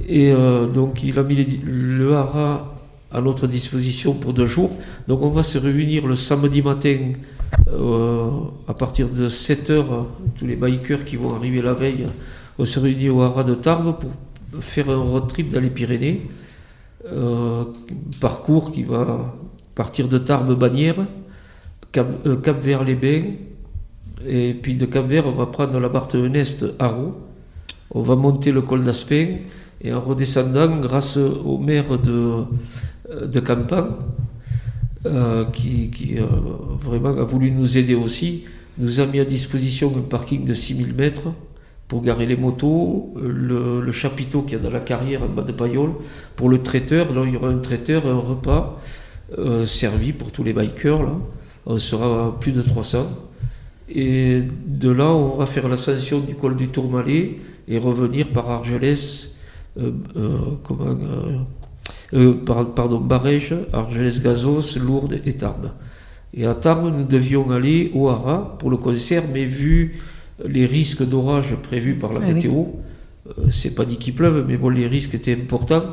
et 0.07 0.35
donc 0.75 1.03
il 1.03 1.19
a 1.19 1.23
mis 1.23 1.37
le 1.65 2.13
haras 2.13 2.75
à 3.13 3.21
notre 3.21 3.47
disposition 3.47 4.15
pour 4.15 4.33
deux 4.33 4.47
jours. 4.47 4.71
Donc 5.09 5.23
on 5.23 5.31
va 5.31 5.43
se 5.43 5.59
réunir 5.59 6.07
le 6.07 6.15
samedi 6.17 6.63
matin 6.63 7.13
euh, 7.69 8.31
à 8.69 8.75
partir 8.75 9.09
de 9.09 9.29
7h, 9.29 9.85
tous 10.37 10.47
les 10.47 10.57
bikers 10.57 11.05
qui 11.05 11.17
vont 11.17 11.35
arriver 11.35 11.63
la 11.63 11.75
veille, 11.75 12.09
vont 12.59 12.65
se 12.65 12.79
réunir 12.79 13.17
au 13.17 13.23
Haras 13.23 13.45
de 13.45 13.55
Tarbes 13.55 13.97
pour 13.99 14.11
faire 14.63 14.91
un 14.91 15.03
road 15.03 15.29
trip 15.29 15.53
dans 15.53 15.61
les 15.61 15.71
Pyrénées. 15.71 16.23
Euh, 17.07 17.65
parcours 18.21 18.73
qui 18.73 18.83
va 18.83 19.35
partir 19.75 20.09
de 20.09 20.17
Tarbes-Bagnères, 20.17 21.07
Cap, 21.93 22.07
euh, 22.27 22.41
Vert-les-Bains, 22.63 23.25
et 24.27 24.55
puis 24.55 24.75
de 24.75 24.87
Cap 24.87 25.07
Vert, 25.07 25.27
on 25.27 25.33
va 25.33 25.47
prendre 25.47 25.79
la 25.79 25.89
barre 25.89 26.09
Nest 26.15 26.65
Haro. 26.79 27.15
On 27.91 28.03
va 28.03 28.17
monter 28.17 28.53
le 28.53 28.63
col 28.63 28.83
d'Aspin 28.85 29.37
et 29.83 29.93
en 29.93 30.01
redescendant, 30.01 30.79
grâce 30.81 31.17
au 31.17 31.59
maire 31.59 31.99
de, 31.99 32.11
euh, 32.11 32.43
de 33.11 33.41
campagne 33.41 33.93
euh, 35.07 35.45
qui, 35.45 35.91
euh, 36.17 36.25
vraiment 36.81 37.11
a 37.11 37.25
voulu 37.25 37.51
nous 37.51 37.77
aider 37.77 37.95
aussi, 37.95 38.45
nous 38.79 39.01
a 39.01 39.07
mis 39.07 39.21
à 39.21 39.27
disposition 39.27 39.93
un 39.99 40.01
parking 40.01 40.47
de 40.47 40.55
6000 40.55 40.95
mètres 40.95 41.25
pour 41.89 42.01
garer 42.01 42.25
les 42.25 42.39
motos, 42.39 43.13
le, 43.21 43.93
chapiteau 43.93 44.41
qui 44.41 44.55
a 44.55 44.59
dans 44.59 44.71
la 44.71 44.81
carrière 44.81 45.23
en 45.23 45.29
bas 45.29 45.43
de 45.43 45.53
Payolle, 45.53 45.93
pour 46.37 46.49
le 46.49 46.63
traiteur, 46.63 47.13
là 47.13 47.23
il 47.27 47.35
y 47.35 47.37
aura 47.37 47.51
un 47.51 47.59
traiteur, 47.59 48.07
un 48.07 48.19
repas 48.19 48.81
servi 49.67 50.15
pour 50.15 50.33
tous 50.33 50.43
les 50.43 50.55
bikers, 50.55 51.03
là. 51.03 51.13
on 51.67 51.77
sera 51.77 52.35
plus 52.41 52.53
de 52.53 52.63
300. 52.63 53.07
Et 53.91 54.43
de 54.67 54.91
là, 54.91 55.13
on 55.13 55.37
va 55.37 55.45
faire 55.45 55.69
l'ascension 55.69 56.21
du 56.21 56.35
col 56.35 56.57
du 56.57 56.69
Tourmalet 56.69 57.41
et 57.69 57.79
revenir 57.79 58.29
par 58.29 58.49
Argelès, 58.49 59.37
comment, 60.63 60.97
euh, 62.15 62.35
pardon, 62.45 63.01
Barège, 63.01 63.55
Argelès-Gazos, 63.73 64.79
Lourdes 64.79 65.21
et 65.25 65.33
Tarbes. 65.33 65.71
Et 66.33 66.47
à 66.47 66.55
Tarbes, 66.55 66.93
nous 66.97 67.05
devions 67.05 67.51
aller 67.51 67.91
au 67.95 68.09
Hara 68.09 68.57
pour 68.59 68.71
le 68.71 68.77
concert, 68.77 69.25
mais 69.33 69.45
vu 69.45 70.01
les 70.45 70.67
risques 70.67 71.05
d'orage 71.05 71.55
prévus 71.57 71.95
par 71.95 72.13
la 72.13 72.21
ah 72.23 72.33
météo, 72.33 72.65
euh, 73.27 73.51
c'est 73.51 73.75
pas 73.75 73.85
dit 73.85 73.97
qu'il 73.97 74.15
pleuve, 74.15 74.45
mais 74.47 74.57
bon, 74.57 74.69
les 74.69 74.87
risques 74.87 75.15
étaient 75.15 75.35
importants. 75.35 75.85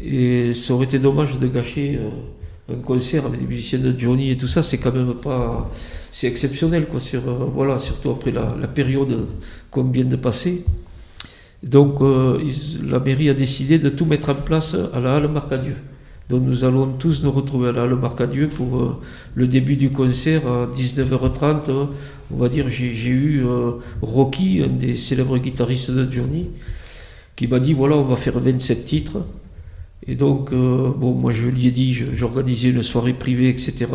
Et 0.00 0.52
ça 0.54 0.74
aurait 0.74 0.84
été 0.84 0.98
dommage 0.98 1.38
de 1.38 1.46
gâcher 1.46 1.98
euh, 2.00 2.74
un 2.74 2.78
concert 2.78 3.26
avec 3.26 3.40
des 3.40 3.46
musiciens 3.46 3.78
de 3.78 3.98
Johnny 3.98 4.30
et 4.30 4.36
tout 4.36 4.48
ça. 4.48 4.62
C'est 4.62 4.78
quand 4.78 4.92
même 4.92 5.14
pas. 5.14 5.70
C'est 6.10 6.26
exceptionnel, 6.26 6.86
quoi, 6.86 7.00
sur, 7.00 7.22
voilà, 7.54 7.78
surtout 7.78 8.10
après 8.10 8.32
la, 8.32 8.54
la 8.60 8.68
période 8.68 9.26
qu'on 9.70 9.84
vient 9.84 10.04
de 10.04 10.16
passer. 10.16 10.64
Donc 11.62 12.00
euh, 12.00 12.40
la 12.84 12.98
mairie 13.00 13.30
a 13.30 13.34
décidé 13.34 13.78
de 13.78 13.88
tout 13.88 14.04
mettre 14.04 14.30
en 14.30 14.34
place 14.34 14.76
à 14.92 15.00
la 15.00 15.16
Halle 15.16 15.28
Marcadieu. 15.28 15.76
Donc 16.28 16.42
nous 16.42 16.64
allons 16.64 16.92
tous 16.92 17.22
nous 17.22 17.30
retrouver 17.30 17.68
à 17.68 17.72
la 17.72 17.82
Halle 17.84 17.96
Marcadieu 17.96 18.48
pour 18.48 18.76
euh, 18.76 19.00
le 19.34 19.46
début 19.46 19.76
du 19.76 19.90
concert 19.90 20.46
à 20.46 20.66
19h30. 20.66 21.88
on 22.30 22.36
va 22.36 22.48
dire, 22.48 22.68
j'ai 22.68 23.08
eu 23.08 23.44
euh, 23.46 23.72
Rocky, 24.02 24.62
un 24.64 24.68
des 24.68 24.96
célèbres 24.96 25.38
guitaristes 25.38 25.90
de 25.90 26.10
Journey, 26.10 26.50
qui 27.36 27.46
m'a 27.46 27.60
dit 27.60 27.72
voilà, 27.72 27.96
on 27.96 28.04
va 28.04 28.16
faire 28.16 28.38
27 28.38 28.84
titres. 28.84 29.24
Et 30.08 30.14
donc, 30.14 30.52
bon, 30.52 31.14
moi 31.14 31.32
je 31.32 31.46
lui 31.46 31.66
ai 31.66 31.70
dit, 31.72 31.92
j'organisais 32.12 32.68
une 32.68 32.82
soirée 32.82 33.14
privée, 33.14 33.48
etc. 33.48 33.86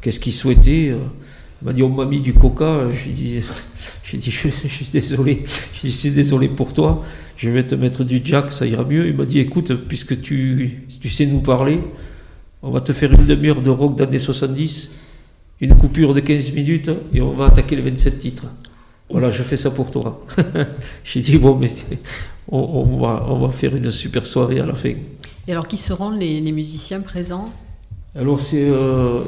Qu'est-ce 0.00 0.20
qu'il 0.20 0.32
souhaitait 0.32 0.94
il 1.62 1.66
m'a 1.66 1.72
dit, 1.72 1.82
on 1.82 1.88
m'a 1.88 2.04
mis 2.04 2.20
du 2.20 2.34
coca. 2.34 2.90
J'ai 2.92 3.10
dit, 3.10 3.40
j'ai 4.04 4.18
dit, 4.18 4.30
je, 4.30 4.48
suis 4.68 4.86
désolé. 4.92 5.44
Je 5.82 5.88
suis 5.88 6.10
désolé 6.10 6.48
pour 6.48 6.72
toi. 6.72 7.02
Je 7.36 7.50
vais 7.50 7.66
te 7.66 7.74
mettre 7.74 8.04
du 8.04 8.20
jack, 8.22 8.52
ça 8.52 8.66
ira 8.66 8.84
mieux. 8.84 9.08
Il 9.08 9.16
m'a 9.16 9.24
dit, 9.24 9.38
écoute, 9.38 9.74
puisque 9.88 10.20
tu, 10.20 10.86
tu 11.00 11.10
sais 11.10 11.26
nous 11.26 11.40
parler, 11.40 11.80
on 12.62 12.70
va 12.70 12.80
te 12.80 12.92
faire 12.92 13.12
une 13.12 13.26
demi-heure 13.26 13.62
de 13.62 13.70
rock 13.70 13.96
d'années 13.96 14.18
70, 14.18 14.92
une 15.60 15.74
coupure 15.76 16.14
de 16.14 16.20
15 16.20 16.52
minutes, 16.52 16.90
et 17.12 17.20
on 17.20 17.32
va 17.32 17.46
attaquer 17.46 17.76
les 17.76 17.82
27 17.82 18.18
titres. 18.18 18.46
Voilà, 19.10 19.30
je 19.30 19.42
fais 19.42 19.56
ça 19.56 19.70
pour 19.70 19.90
toi. 19.90 20.24
J'ai 21.04 21.20
dit, 21.20 21.38
bon, 21.38 21.56
mais 21.56 21.70
on, 22.48 22.98
va, 22.98 23.26
on 23.28 23.38
va 23.38 23.50
faire 23.50 23.74
une 23.74 23.90
super 23.90 24.26
soirée 24.26 24.60
à 24.60 24.66
la 24.66 24.74
fin. 24.74 24.94
Et 25.46 25.52
alors, 25.52 25.68
qui 25.68 25.76
seront 25.76 26.10
les 26.10 26.40
musiciens 26.52 27.00
présents? 27.00 27.52
Alors 28.16 28.38
c'est 28.40 28.68
euh, 28.68 29.24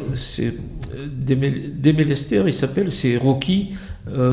il 2.46 2.53
s'appelle, 2.53 2.92
c'est 2.92 3.16
Rocky, 3.16 3.70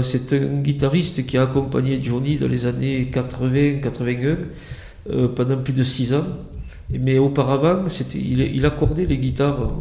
c'est 0.02 0.34
un 0.34 0.62
guitariste 0.62 1.26
qui 1.26 1.38
a 1.38 1.44
accompagné 1.44 2.00
Johnny 2.04 2.38
dans 2.38 2.48
les 2.48 2.66
années 2.68 3.10
80-81 3.12 4.38
pendant 5.36 5.58
plus 5.58 5.74
de 5.74 5.84
6 5.84 6.13
ans. 6.13 6.26
Mais 6.92 7.18
auparavant, 7.18 7.88
il, 8.13 8.42
il, 8.42 8.66
accordait 8.66 9.06
les 9.06 9.18
guitares 9.18 9.74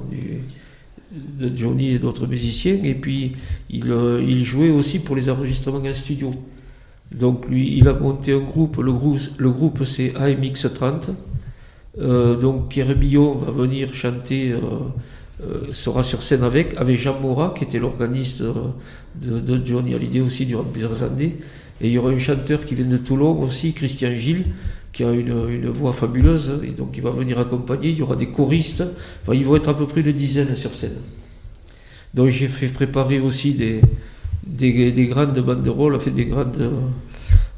de 1.12 1.56
Johnny 1.56 1.90
et 1.90 1.98
d'autres 1.98 2.26
musiciens, 2.26 2.78
et 2.82 2.94
puis 2.94 3.32
il, 3.68 3.92
il, 4.26 4.44
jouait 4.44 4.70
aussi 4.70 5.00
pour 5.00 5.16
les 5.16 5.28
enregistrements 5.28 5.86
en 5.86 5.94
studio. 5.94 6.32
Donc 7.14 7.48
lui, 7.48 7.76
il 7.76 7.88
a 7.88 7.92
monté 7.92 8.32
un 8.32 8.38
groupe, 8.38 8.78
le 8.78 8.92
groupe, 8.92 9.20
le 9.36 9.50
groupe 9.50 9.84
c'est 9.84 10.10
AMX30. 10.10 11.10
Euh, 11.98 12.36
donc 12.36 12.68
Pierre 12.68 12.94
Billon 12.96 13.34
va 13.34 13.50
venir 13.50 13.92
chanter, 13.94 14.52
euh, 14.52 14.60
euh, 15.42 15.72
sera 15.72 16.02
sur 16.02 16.22
scène 16.22 16.42
avec, 16.42 16.74
avec 16.78 16.98
Jean 16.98 17.20
Morat, 17.20 17.54
qui 17.56 17.64
était 17.64 17.78
l'organiste 17.78 18.42
de, 19.20 19.60
Johnny 19.64 19.94
Hallyday 19.94 20.20
aussi 20.20 20.46
durant 20.46 20.64
plusieurs 20.64 21.02
années. 21.02 21.36
Et 21.80 21.88
il 21.88 21.92
y 21.92 21.98
aura 21.98 22.10
un 22.10 22.18
chanteur 22.18 22.64
qui 22.64 22.74
vient 22.74 22.86
de 22.86 22.96
Toulon 22.96 23.40
aussi, 23.42 23.72
Christian 23.72 24.12
Gilles, 24.12 24.46
qui 24.92 25.04
a 25.04 25.10
une, 25.10 25.34
une, 25.50 25.68
voix 25.68 25.92
fabuleuse, 25.92 26.60
et 26.62 26.70
donc 26.70 26.94
il 26.96 27.02
va 27.02 27.10
venir 27.10 27.38
accompagner. 27.38 27.90
Il 27.90 27.98
y 27.98 28.02
aura 28.02 28.16
des 28.16 28.28
choristes, 28.28 28.84
enfin 29.22 29.34
ils 29.34 29.44
vont 29.44 29.56
être 29.56 29.68
à 29.68 29.74
peu 29.74 29.86
près 29.86 30.00
une 30.00 30.12
dizaine 30.12 30.54
sur 30.54 30.74
scène. 30.74 30.98
Donc 32.14 32.28
j'ai 32.28 32.48
fait 32.48 32.68
préparer 32.68 33.18
aussi 33.18 33.54
des, 33.54 33.80
des, 34.46 34.92
des 34.92 35.06
grandes 35.06 35.38
banderoles, 35.38 35.98
fait 36.00 36.10
des 36.10 36.26
grandes, 36.26 36.70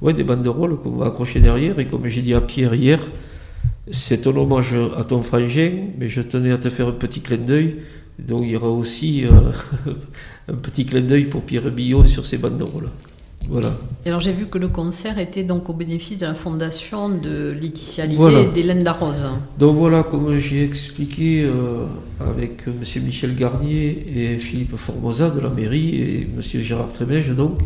ouais, 0.01 0.14
des 0.14 0.25
banderoles 0.25 0.79
qu'on 0.79 0.90
va 0.90 1.07
accrocher 1.07 1.40
derrière. 1.40 1.79
Et 1.79 1.87
comme 1.87 2.07
j'ai 2.07 2.23
dit 2.23 2.35
à 2.35 2.40
Pierre 2.40 2.75
hier, 2.75 3.01
c'est 3.90 4.27
un 4.27 4.37
hommage 4.37 4.75
à 4.97 5.05
ton 5.05 5.23
frangin, 5.23 5.88
mais 5.99 6.09
je 6.09 6.23
tenais 6.23 6.53
à 6.53 6.59
te 6.59 6.70
faire 6.70 6.88
un 6.88 6.92
petit 6.92 7.20
clin 7.20 7.38
d'œil. 7.38 7.77
Donc 8.18 8.44
il 8.44 8.51
y 8.51 8.57
aura 8.57 8.70
aussi 8.70 9.25
euh, 9.25 9.31
un 10.49 10.55
petit 10.55 10.87
clin 10.87 11.03
d'œil 11.03 11.25
pour 11.25 11.42
Pierre 11.42 11.70
Billon 11.70 12.07
sur 12.07 12.25
ces 12.25 12.38
banderoles. 12.38 12.88
Voilà. 13.49 13.77
Et 14.07 14.09
alors 14.09 14.20
j'ai 14.20 14.33
vu 14.33 14.47
que 14.47 14.57
le 14.57 14.68
concert 14.68 15.18
était 15.18 15.42
donc 15.42 15.68
au 15.68 15.75
bénéfice 15.75 16.16
de 16.16 16.25
la 16.25 16.33
fondation 16.33 17.11
de 17.11 17.51
Laetitia 17.61 18.05
Hallyday 18.05 18.44
et 18.44 18.53
d'Hélène 18.53 18.83
Darroze. 18.83 19.29
Donc 19.59 19.77
voilà, 19.77 20.03
comme 20.03 20.38
j'ai 20.38 20.64
expliqué 20.64 21.42
euh, 21.42 21.85
avec 22.20 22.62
M. 22.66 23.03
Michel 23.05 23.35
Garnier 23.35 24.07
et 24.16 24.38
Philippe 24.38 24.77
Formosa 24.77 25.29
de 25.29 25.40
la 25.40 25.51
mairie 25.51 25.97
et 25.97 26.23
M. 26.23 26.40
Gérard 26.40 26.92
Trémège 26.92 27.29
donc, 27.31 27.61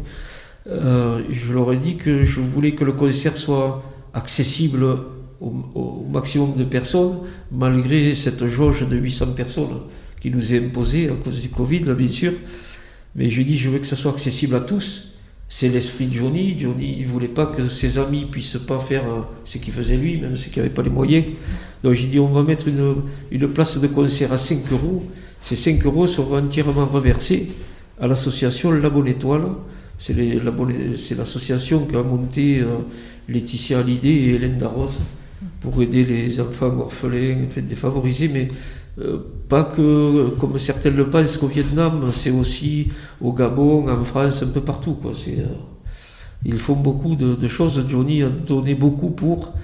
euh, 0.66 1.20
je 1.30 1.52
leur 1.52 1.72
ai 1.72 1.76
dit 1.76 1.96
que 1.96 2.24
je 2.24 2.40
voulais 2.40 2.72
que 2.72 2.84
le 2.84 2.92
concert 2.92 3.36
soit 3.36 3.82
accessible 4.14 4.84
au, 5.40 6.06
maximum 6.10 6.54
de 6.54 6.64
personnes, 6.64 7.20
malgré 7.52 8.14
cette 8.14 8.46
jauge 8.46 8.88
de 8.88 8.96
800 8.96 9.32
personnes 9.32 9.80
qui 10.20 10.30
nous 10.30 10.54
est 10.54 10.58
imposée 10.58 11.08
à 11.08 11.14
cause 11.14 11.40
du 11.40 11.48
Covid, 11.48 11.80
bien 11.80 12.08
sûr. 12.08 12.32
Mais 13.14 13.30
je 13.30 13.42
dis, 13.42 13.56
je 13.56 13.70
veux 13.70 13.78
que 13.78 13.86
ça 13.86 13.96
soit 13.96 14.12
accessible 14.12 14.56
à 14.56 14.60
tous 14.60 15.08
c'est 15.48 15.68
l'esprit 15.68 16.06
de 16.06 16.14
Johnny. 16.14 16.58
Johnny 16.58 17.00
ne 17.00 17.06
voulait 17.06 17.26
pas 17.26 17.46
que 17.46 17.68
ses 17.68 17.98
amis 17.98 18.26
puissent 18.26 18.58
pas 18.58 18.78
faire 18.78 19.04
euh, 19.04 19.22
ce 19.44 19.58
qu'il 19.58 19.72
faisait 19.72 19.96
lui, 19.96 20.20
même 20.20 20.36
ceux 20.36 20.50
qui 20.50 20.58
n'avaient 20.58 20.70
pas 20.70 20.82
les 20.82 20.90
moyens. 20.90 21.24
Donc 21.82 21.94
j'ai 21.94 22.06
dit 22.06 22.18
on 22.20 22.26
va 22.26 22.42
mettre 22.42 22.68
une, 22.68 22.96
une, 23.30 23.48
place 23.48 23.78
de 23.78 23.86
concert 23.86 24.32
à 24.32 24.36
5 24.36 24.70
euros. 24.72 25.04
Ces 25.40 25.56
5 25.56 25.84
euros 25.86 26.06
seront 26.06 26.38
entièrement 26.38 26.86
reversés 26.86 27.48
à 27.98 28.06
l'association 28.06 28.70
La 28.72 28.90
Bonne 28.90 29.08
Étoile. 29.08 29.46
C'est 29.98 30.14
l'association 31.16 31.86
qui 31.86 31.96
a 31.96 32.02
monté 32.02 32.60
euh, 32.60 32.78
Laetitia 33.28 33.80
Hallyday 33.80 34.08
et 34.08 34.34
Hélène 34.34 34.58
Darroze 34.58 35.00
pour 35.60 35.80
aider 35.82 36.04
les 36.04 36.40
enfants 36.40 36.76
orphelins, 36.78 37.46
en 37.56 37.60
défavorisés, 37.62 38.28
mais 38.28 38.48
euh, 39.00 39.18
pas 39.48 39.64
que, 39.64 40.30
comme 40.30 40.58
certains 40.58 40.90
le 40.90 41.08
pensent, 41.08 41.36
qu'au 41.36 41.46
Vietnam, 41.46 42.10
c'est 42.12 42.30
aussi 42.30 42.88
au 43.20 43.32
Gabon, 43.32 43.88
en 43.88 44.04
France, 44.04 44.42
un 44.42 44.48
peu 44.48 44.60
partout. 44.60 44.94
Quoi. 44.94 45.12
Euh, 45.28 45.46
ils 46.44 46.58
font 46.58 46.74
beaucoup 46.74 47.14
de, 47.14 47.48
choses. 47.48 47.84
Johnny 47.88 48.22
a 48.22 48.28
donné 48.28 48.74
beaucoup 48.74 49.10
pour. 49.10 49.54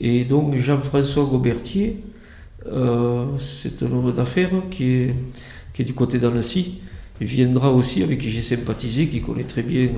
Et 0.00 0.24
donc 0.24 0.56
Jean-François 0.56 1.24
Gobertier, 1.24 2.02
euh, 2.66 3.26
c'est 3.38 3.82
un 3.84 3.92
homme 3.92 4.12
d'affaires 4.12 4.50
qui 4.70 4.84
est, 4.84 5.14
qui 5.72 5.82
est 5.82 5.84
du 5.84 5.94
côté 5.94 6.18
d'Annecy. 6.18 6.80
Il 7.20 7.26
viendra 7.28 7.70
aussi, 7.72 8.02
avec 8.02 8.18
qui 8.18 8.30
j'ai 8.30 8.42
sympathisé, 8.42 9.06
qui 9.06 9.20
connaît 9.20 9.44
très 9.44 9.62
bien 9.62 9.90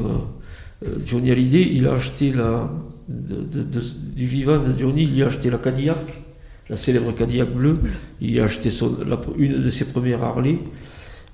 Johnny 1.06 1.30
Hallyday. 1.30 1.70
Il 1.74 1.86
a 1.86 1.94
acheté 1.94 2.32
la, 2.32 2.70
du 3.08 4.26
vivant 4.26 4.58
de 4.58 4.78
Johnny, 4.78 5.04
il 5.04 5.22
a 5.22 5.26
acheté 5.26 5.50
la 5.50 5.58
Cadillac 5.58 6.24
la 6.68 6.76
célèbre 6.76 7.12
Cadillac 7.12 7.52
bleu. 7.52 7.78
Il 8.20 8.38
a 8.40 8.44
acheté 8.44 8.70
une 9.36 9.62
de 9.62 9.68
ses 9.68 9.86
premières 9.86 10.22
Harley, 10.22 10.58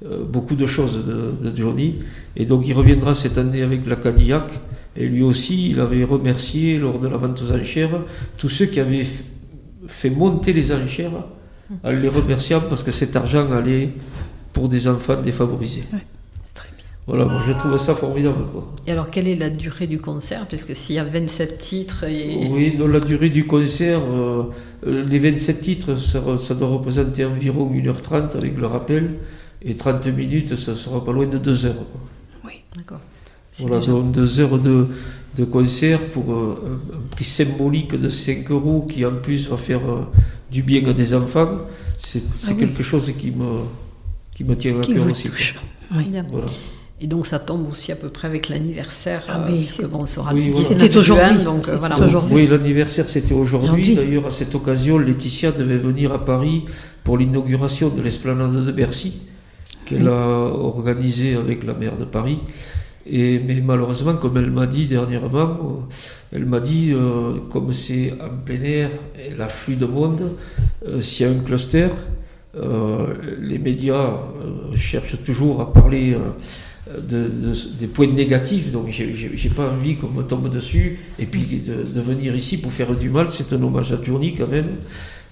euh, 0.04 0.24
beaucoup 0.24 0.54
de 0.54 0.66
choses 0.66 1.04
de, 1.04 1.56
Johnny. 1.56 1.96
Et 2.36 2.44
donc 2.46 2.66
il 2.66 2.72
reviendra 2.72 3.14
cette 3.14 3.38
année 3.38 3.62
avec 3.62 3.86
la 3.86 3.96
Cadillac. 3.96 4.50
Et 4.96 5.06
lui 5.06 5.22
aussi, 5.22 5.70
il 5.70 5.80
avait 5.80 6.04
remercié 6.04 6.78
lors 6.78 6.98
de 6.98 7.06
la 7.06 7.16
vente 7.16 7.40
aux 7.42 7.52
enchères 7.52 8.02
tous 8.36 8.48
ceux 8.48 8.66
qui 8.66 8.80
avaient 8.80 9.06
fait 9.86 10.10
monter 10.10 10.52
les 10.52 10.72
enchères 10.72 11.26
en 11.84 11.90
les 11.90 12.08
remerciant 12.08 12.60
parce 12.60 12.82
que 12.82 12.90
cet 12.90 13.14
argent 13.14 13.50
allait 13.52 13.90
pour 14.52 14.68
des 14.68 14.88
enfants 14.88 15.20
défavorisés. 15.20 15.82
Voilà, 17.10 17.28
je 17.44 17.50
trouve 17.50 17.76
ça 17.76 17.96
formidable. 17.96 18.44
Et 18.86 18.92
alors, 18.92 19.10
quelle 19.10 19.26
est 19.26 19.34
la 19.34 19.50
durée 19.50 19.88
du 19.88 19.98
concert? 19.98 20.46
Parce 20.46 20.62
que 20.62 20.74
s'il 20.74 20.94
y 20.94 20.98
a 21.00 21.02
27 21.02 21.58
titres. 21.58 22.04
Et... 22.04 22.48
Oui, 22.48 22.76
donc 22.76 22.92
la 22.92 23.00
durée 23.00 23.30
du 23.30 23.48
concert, 23.48 24.00
euh, 24.00 24.44
euh, 24.86 25.04
les 25.04 25.18
27 25.18 25.60
titres, 25.60 25.96
ça, 25.96 26.54
doit 26.54 26.68
représenter 26.68 27.24
environ 27.24 27.68
1h30 27.68 28.36
avec 28.36 28.56
le 28.56 28.64
rappel, 28.64 29.16
et 29.60 29.74
30 29.74 30.06
minutes, 30.06 30.54
ça 30.54 30.76
sera 30.76 31.04
pas 31.04 31.10
loin 31.10 31.26
de 31.26 31.38
2 31.38 31.66
heures. 31.66 31.84
Oui, 32.44 32.60
d'accord. 32.76 33.00
Voilà, 33.58 33.84
donc 33.84 34.12
2 34.12 34.40
heures 34.40 34.60
de, 34.60 34.86
de 35.36 35.44
concert 35.44 35.98
pour 36.10 36.32
euh, 36.32 36.80
un 36.94 37.08
prix 37.10 37.24
symbolique 37.24 37.98
de 37.98 38.08
5 38.08 38.48
euros 38.52 38.86
qui 38.88 39.04
en 39.04 39.16
plus 39.16 39.48
va 39.48 39.56
faire 39.56 39.80
du 40.48 40.62
bien 40.62 40.88
à 40.88 40.92
des 40.92 41.12
enfants. 41.12 41.62
C'est 41.96 42.22
ah 42.46 42.52
quelque 42.52 42.84
chose 42.84 43.12
qui 43.18 43.32
me, 43.32 43.62
qui 44.32 44.44
me 44.44 44.54
tient 44.54 44.80
à 44.80 44.84
cœur 44.84 45.10
aussi. 45.10 45.28
Oui. 45.92 46.12
Voilà. 46.30 46.46
Et 47.02 47.06
donc 47.06 47.26
ça 47.26 47.38
tombe 47.38 47.66
aussi 47.70 47.92
à 47.92 47.96
peu 47.96 48.10
près 48.10 48.28
avec 48.28 48.50
l'anniversaire, 48.50 49.24
ah, 49.26 49.46
oui, 49.48 49.70
euh, 49.80 49.88
bon, 49.88 50.04
sera 50.04 50.34
oui, 50.34 50.52
C'était 50.54 50.94
aujourd'hui. 50.94 51.44
Donc, 51.44 51.66
euh, 51.68 51.76
voilà. 51.76 51.96
Oui, 52.30 52.46
l'anniversaire 52.46 53.08
c'était 53.08 53.32
aujourd'hui. 53.32 53.94
D'ailleurs, 53.94 54.26
à 54.26 54.30
cette 54.30 54.54
occasion, 54.54 54.98
Laetitia 54.98 55.50
devait 55.52 55.78
venir 55.78 56.12
à 56.12 56.22
Paris 56.22 56.64
pour 57.02 57.16
l'inauguration 57.16 57.88
de 57.88 58.02
l'esplanade 58.02 58.66
de 58.66 58.70
Bercy, 58.70 59.22
qu'elle 59.86 60.08
a 60.08 60.12
organisée 60.12 61.36
avec 61.36 61.64
la 61.64 61.72
maire 61.72 61.96
de 61.96 62.04
Paris. 62.04 62.38
Et, 63.06 63.38
mais 63.38 63.62
malheureusement, 63.62 64.14
comme 64.14 64.36
elle 64.36 64.50
m'a 64.50 64.66
dit 64.66 64.84
dernièrement, 64.84 65.40
euh, 65.40 66.36
elle 66.36 66.44
m'a 66.44 66.60
dit, 66.60 66.94
comme 67.48 67.72
c'est 67.72 68.12
en 68.12 68.44
plein 68.44 68.60
air, 68.60 68.90
l'afflux 69.38 69.76
de 69.76 69.86
monde, 69.86 70.32
s'il 71.00 71.26
y 71.26 71.28
a 71.30 71.32
un 71.32 71.38
cluster, 71.38 71.88
les 73.40 73.58
médias 73.58 74.18
cherchent 74.76 75.22
toujours 75.24 75.62
à 75.62 75.72
parler 75.72 76.14
des 76.98 77.86
points 77.86 78.08
négatifs, 78.08 78.70
donc 78.72 78.88
j'ai 78.88 79.48
pas 79.50 79.70
envie 79.70 79.96
qu'on 79.96 80.08
me 80.08 80.22
tombe 80.22 80.48
dessus, 80.48 80.98
et 81.18 81.26
puis 81.26 81.42
de, 81.42 82.00
venir 82.00 82.34
ici 82.34 82.60
pour 82.60 82.72
faire 82.72 82.96
du 82.96 83.10
mal, 83.10 83.26
c'est 83.30 83.52
un 83.52 83.62
hommage 83.62 83.92
à 83.92 84.02
Journey 84.02 84.34
quand 84.36 84.48
même. 84.48 84.68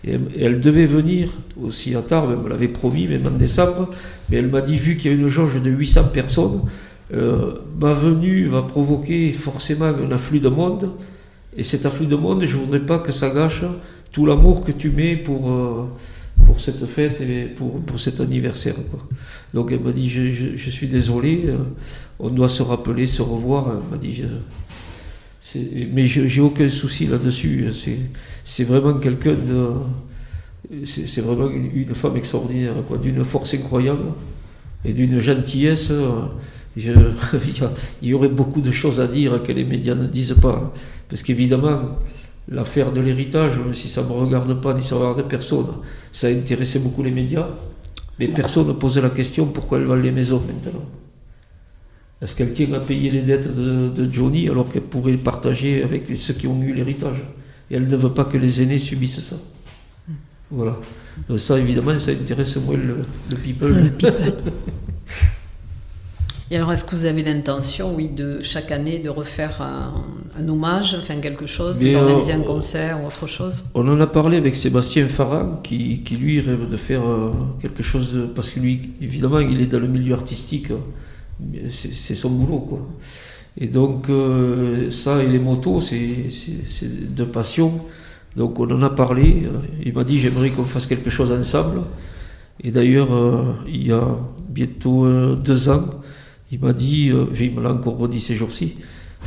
Et, 0.05 0.17
elle 0.41 0.61
devait 0.61 0.87
venir 0.87 1.31
aussi 1.61 1.95
à 1.95 2.03
Tarbes, 2.03 2.31
elle 2.33 2.45
me 2.45 2.49
l'avait 2.49 2.69
promis, 2.69 3.07
même 3.07 3.27
en 3.27 3.37
décembre, 3.37 3.91
mais 4.29 4.37
elle 4.37 4.49
m'a 4.49 4.61
dit, 4.61 4.77
vu 4.77 4.97
qu'il 4.97 5.11
y 5.11 5.15
a 5.15 5.17
une 5.17 5.29
jauge 5.29 5.61
de 5.61 5.71
800 5.71 6.05
personnes, 6.13 6.63
euh, 7.13 7.55
ma 7.81 7.93
venue 7.95 8.47
va 8.47 8.63
provoquer 8.63 9.33
forcément 9.33 9.87
un 9.87 10.13
afflux 10.13 10.41
de 10.41 10.49
monde, 10.49 10.91
et 11.57 11.63
cet 11.63 11.87
afflux 11.87 12.07
de 12.07 12.17
monde, 12.17 12.45
je 12.47 12.57
voudrais 12.57 12.81
pas 12.81 12.99
que 12.99 13.11
ça 13.11 13.31
gâche 13.31 13.63
tout 14.13 14.27
l'amour 14.27 14.65
que 14.65 14.73
tu 14.73 14.91
mets 14.91 15.17
pour... 15.17 15.51
Euh, 15.51 15.85
pour 16.45 16.61
cette 16.61 16.85
fête 16.87 17.21
et 17.21 17.45
pour, 17.45 17.81
pour 17.81 18.01
cet 18.01 18.21
anniversaire. 18.21 18.75
Quoi. 18.91 19.07
Donc 19.55 19.73
elle 19.73 19.81
m'a 19.81 19.93
dit 19.93 20.09
je, 20.09 20.57
je, 20.57 20.71
suis 20.71 20.89
désolé, 20.89 21.45
euh, 21.47 21.59
on 22.19 22.31
doit 22.31 22.49
se 22.49 22.63
rappeler, 22.63 23.07
se 23.07 23.23
revoir. 23.23 23.67
Elle 23.71 23.91
m'a 23.91 23.99
dit 23.99 24.23
mais 25.93 26.07
j'ai 26.07 26.41
aucun 26.41 26.69
souci 26.69 27.07
là-dessus. 27.07 27.69
C'est 28.45 28.65
vraiment 28.65 28.95
quelqu'un 28.95 29.35
de. 29.35 29.69
C'est 30.85 31.21
vraiment 31.21 31.49
une, 31.49 31.95
femme 31.95 32.17
extraordinaire, 32.17 32.75
d'une 33.01 33.25
force 33.25 33.55
incroyable 33.55 34.13
et 34.85 34.93
d'une 34.93 35.19
gentillesse. 35.19 35.93
il 36.77 38.09
y 38.09 38.15
aurait 38.15 38.29
beaucoup 38.29 38.61
de 38.61 38.71
choses 38.71 39.01
à 39.01 39.07
dire 39.07 39.43
que 39.43 39.53
les 39.53 39.65
médias 39.65 39.95
ne 39.95 40.07
disent 40.07 40.37
pas. 40.41 40.73
Parce 41.09 41.23
qu'évidemment, 41.23 41.99
l'affaire 42.51 42.93
de 42.93 43.01
l'héritage, 43.01 43.59
même 43.59 43.75
si 43.75 43.89
ça 43.89 44.03
ne 44.03 44.09
me 44.09 44.13
regarde 44.13 44.61
pas 44.61 44.75
ni 44.75 44.83
ça 44.83 44.97
regarde 44.97 45.29
personne, 45.29 45.67
ça 46.13 46.29
a 46.29 46.31
intéressé 46.31 46.79
beaucoup 46.79 47.03
les 47.03 47.11
médias, 47.11 47.49
mais 48.19 48.29
personne 48.29 48.67
ne 48.67 48.73
posait 48.73 49.01
la 49.01 49.11
question 49.11 49.47
pourquoi 49.47 49.79
elle 49.79 49.85
vend 49.85 49.95
les 49.95 50.11
maisons 50.11 50.43
maintenant? 50.47 50.85
Est-ce 52.21 52.35
qu'elle 52.35 52.53
tient 52.53 52.73
à 52.73 52.81
payer 52.81 53.11
les 53.11 53.23
dettes 53.23 53.55
de, 53.55 54.13
Johnny 54.13 54.49
alors 54.49 54.69
qu'elle 54.69 54.83
pourrait 54.83 55.17
partager 55.17 55.85
avec 55.85 56.05
ceux 56.17 56.35
qui 56.35 56.49
ont 56.49 56.61
eu 56.63 56.73
l'héritage? 56.73 57.25
Et 57.71 57.77
elle 57.77 57.87
ne 57.87 57.97
veut 57.97 58.13
pas 58.13 58.25
que 58.25 58.37
les 58.37 58.63
aînés 58.63 58.79
subissent 58.79 59.21
ça. 59.21 59.37
Voilà. 60.51 60.79
Donc 61.29 61.39
ça, 61.39 61.59
évidemment, 61.59 61.97
ça 61.99 62.11
intéresse 62.11 62.57
moins 62.57 62.77
le, 62.77 63.05
people. 63.37 63.93
Et 66.51 66.57
alors, 66.57 66.73
est-ce 66.73 66.85
que 66.85 66.97
vous 66.97 67.05
avez 67.05 67.23
l'intention, 67.23 67.95
oui, 67.95 68.09
de 68.09 68.39
chaque 68.43 68.71
année 68.71 68.99
de 68.99 69.11
refaire 69.11 69.61
un, 69.61 70.49
hommage, 70.49 70.97
enfin 70.99 71.21
quelque 71.21 71.47
chose, 71.47 71.79
d'organiser 71.79 72.33
un 72.33 72.41
concert 72.41 73.03
ou 73.03 73.07
autre 73.07 73.27
chose? 73.27 73.65
On 73.75 73.87
en 73.87 74.01
a 74.01 74.07
parlé 74.07 74.39
avec 74.39 74.57
Sébastien 74.57 75.09
Farran, 75.09 75.61
qui, 75.63 76.03
qui 76.03 76.17
lui 76.17 76.41
rêve 76.41 76.67
de 76.69 76.77
faire 76.77 77.03
quelque 77.61 77.83
chose, 77.83 78.31
parce 78.35 78.49
que 78.51 78.61
lui, 78.61 78.95
évidemment, 79.03 79.41
il 79.41 79.61
est 79.61 79.67
dans 79.67 79.81
le 79.81 79.89
milieu 79.89 80.15
artistique, 80.15 80.69
c'est 81.69 82.15
son 82.15 82.31
boulot, 82.31 82.61
quoi. 82.61 82.87
Et 83.61 83.67
donc, 83.67 84.09
euh, 84.09 84.91
ça 84.91 85.23
et 85.23 85.27
les 85.27 85.41
motos, 85.41 85.81
c'est 85.81 86.27
de 87.11 87.25
passion. 87.25 87.81
Donc, 88.37 88.61
on 88.61 88.71
en 88.71 88.83
a 88.83 88.91
parlé. 88.91 89.49
Il 89.85 89.93
m'a 89.93 90.05
dit 90.05 90.21
j'aimerais 90.21 90.51
qu'on 90.51 90.65
fasse 90.65 90.87
quelque 90.87 91.11
chose 91.11 91.33
ensemble. 91.33 91.83
Et 92.63 92.71
d'ailleurs, 92.71 93.13
euh, 93.13 93.53
il 93.67 93.87
y 93.89 93.93
a 93.93 94.07
bientôt 94.49 95.05
euh, 95.05 95.35
deux 95.35 95.69
ans, 95.69 95.85
il 96.51 96.61
m'a 96.61 96.73
dit, 96.73 97.13
il 97.41 97.55
me 97.55 97.63
l'a 97.63 97.73
encore 97.73 97.99
redit 97.99 98.21
ces 98.21 98.35
jours-ci, 98.35 98.77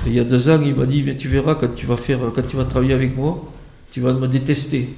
il 0.07 0.13
y 0.13 0.19
a 0.19 0.23
deux 0.23 0.49
ans, 0.49 0.59
il 0.63 0.75
m'a 0.75 0.85
dit 0.85 1.03
mais 1.03 1.15
tu 1.15 1.27
verras 1.27 1.55
quand 1.55 1.73
tu 1.75 1.85
vas 1.85 1.97
faire, 1.97 2.19
quand 2.33 2.45
tu 2.45 2.55
vas 2.55 2.65
travailler 2.65 2.93
avec 2.93 3.15
moi, 3.15 3.45
tu 3.91 4.01
vas 4.01 4.13
me 4.13 4.27
détester. 4.27 4.95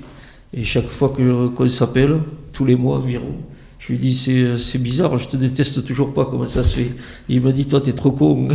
Et 0.54 0.64
chaque 0.64 0.90
fois 0.90 1.10
qu'on 1.10 1.68
s'appelle, 1.68 2.20
tous 2.52 2.64
les 2.64 2.76
mois 2.76 2.98
environ, 2.98 3.34
je 3.80 3.92
lui 3.92 3.98
dis 3.98 4.14
c'est, 4.14 4.58
c'est 4.58 4.78
bizarre, 4.78 5.18
je 5.18 5.28
te 5.28 5.36
déteste 5.36 5.84
toujours 5.84 6.14
pas, 6.14 6.26
comment 6.26 6.46
ça 6.46 6.64
se 6.64 6.78
fait? 6.78 6.92
Il 7.28 7.42
m'a 7.42 7.52
dit 7.52 7.66
toi 7.66 7.82
t'es 7.82 7.94
trop 7.94 8.12
con. 8.12 8.48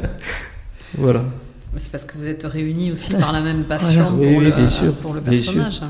voilà. 0.96 1.24
C'est 1.76 1.92
parce 1.92 2.06
que 2.06 2.16
vous 2.16 2.26
êtes 2.26 2.44
réunis 2.44 2.92
aussi 2.92 3.12
par 3.12 3.32
la 3.32 3.42
même 3.42 3.64
passion 3.64 4.06
pour, 4.06 4.40
le, 4.40 4.92
pour, 4.92 5.12
le, 5.12 5.20
personnage. 5.20 5.82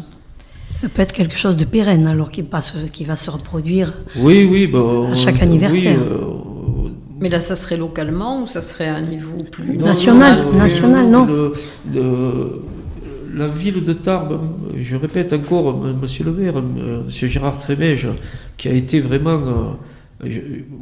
Ça 0.68 0.88
peut 0.88 1.02
être 1.02 1.12
quelque 1.12 1.36
chose 1.36 1.56
de 1.56 1.64
pérenne 1.64 2.08
alors 2.08 2.28
qui, 2.28 2.42
passe, 2.42 2.74
qui 2.92 3.04
va 3.04 3.14
se 3.14 3.30
reproduire 3.30 3.92
oui, 4.16 4.48
oui, 4.50 4.66
bah, 4.66 4.80
à 5.12 5.14
chaque 5.14 5.40
anniversaire. 5.40 5.98
Euh, 6.00 6.38
mais 7.18 7.28
là, 7.28 7.40
ça 7.40 7.56
serait 7.56 7.76
localement 7.76 8.42
ou 8.42 8.46
ça 8.46 8.60
serait 8.60 8.88
à 8.88 8.96
un 8.96 9.02
niveau 9.02 9.38
plus 9.50 9.76
national 9.76 10.54
National, 10.54 11.08
non. 11.08 11.26
le, 11.26 12.62
la 13.36 13.48
ville 13.48 13.84
de 13.84 13.92
Tarbes, 13.92 14.40
je 14.76 14.96
répète 14.96 15.32
encore, 15.32 15.76
monsieur 15.76 16.24
le 16.24 16.32
maire, 16.32 16.62
monsieur 17.04 17.28
Gérard 17.28 17.58
Trémège, 17.58 18.08
qui 18.56 18.68
a 18.68 18.72
été 18.72 19.00
vraiment. 19.00 19.76
Euh, 20.24 20.28